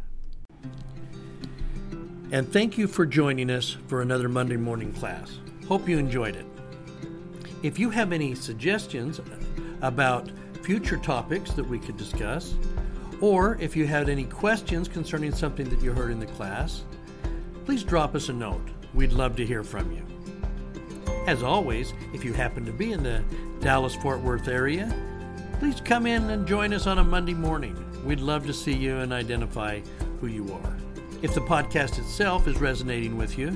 And 2.32 2.52
thank 2.52 2.78
you 2.78 2.88
for 2.88 3.06
joining 3.06 3.50
us 3.50 3.78
for 3.88 4.02
another 4.02 4.28
Monday 4.28 4.58
morning 4.58 4.92
class. 4.92 5.40
Hope 5.68 5.88
you 5.88 5.98
enjoyed 5.98 6.36
it. 6.36 6.46
If 7.64 7.80
you 7.80 7.90
have 7.92 8.12
any 8.12 8.36
suggestions 8.36 9.22
about 9.82 10.30
future 10.64 10.98
topics 10.98 11.52
that 11.52 11.64
we 11.64 11.80
could 11.80 11.96
discuss, 11.96 12.56
or 13.22 13.58
if 13.62 13.74
you 13.74 13.88
had 13.88 14.10
any 14.10 14.26
questions 14.26 14.90
concerning 14.90 15.34
something 15.34 15.70
that 15.70 15.82
you 15.82 15.94
heard 15.94 16.12
in 16.12 16.20
the 16.20 16.26
class, 16.26 16.84
please 17.64 17.86
drop 17.86 18.16
us 18.16 18.28
a 18.28 18.34
note. 18.34 18.68
We'd 18.94 19.14
love 19.14 19.38
to 19.38 19.46
hear 19.46 19.64
from 19.64 19.94
you. 19.94 20.04
As 21.26 21.42
always, 21.42 21.94
if 22.14 22.26
you 22.26 22.34
happen 22.34 22.66
to 22.66 22.74
be 22.74 22.92
in 22.92 23.02
the 23.02 23.24
Dallas 23.62 23.96
Fort 23.96 24.20
Worth 24.20 24.50
area, 24.50 24.94
please 25.60 25.80
come 25.80 26.06
in 26.06 26.32
and 26.32 26.46
join 26.46 26.74
us 26.74 26.86
on 26.86 26.98
a 26.98 27.04
Monday 27.04 27.34
morning. 27.34 27.78
We'd 28.04 28.20
love 28.20 28.46
to 28.48 28.54
see 28.54 28.74
you 28.74 28.98
and 28.98 29.14
identify 29.14 29.80
who 30.20 30.28
you 30.28 30.52
are. 30.52 30.78
If 31.22 31.34
the 31.34 31.40
podcast 31.40 31.98
itself 31.98 32.46
is 32.46 32.60
resonating 32.60 33.16
with 33.16 33.38
you, 33.38 33.52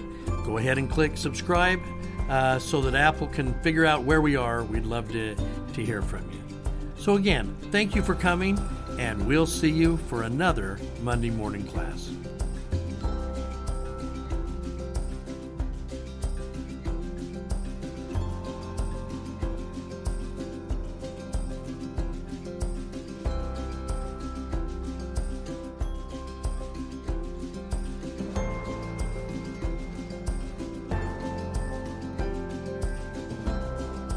go 0.46 0.60
ahead 0.60 0.78
and 0.78 0.90
click 0.90 1.18
subscribe 1.18 1.82
uh, 2.30 2.60
so 2.60 2.82
that 2.82 2.96
Apple 2.96 3.28
can 3.28 3.54
figure 3.62 3.86
out 3.86 4.04
where 4.04 4.22
we 4.22 4.36
are. 4.36 4.64
We'd 4.64 4.86
love 4.86 5.12
to, 5.12 5.36
to 5.36 5.86
hear 5.86 6.02
from 6.02 6.30
you. 6.32 6.40
So, 6.98 7.16
again, 7.16 7.56
thank 7.72 7.96
you 7.96 8.02
for 8.02 8.16
coming, 8.16 8.60
and 9.00 9.26
we'll 9.28 9.46
see 9.46 9.70
you 9.70 9.98
for 9.98 10.24
another 10.24 10.80
Monday 11.02 11.30
morning 11.30 11.66
class. 11.66 12.10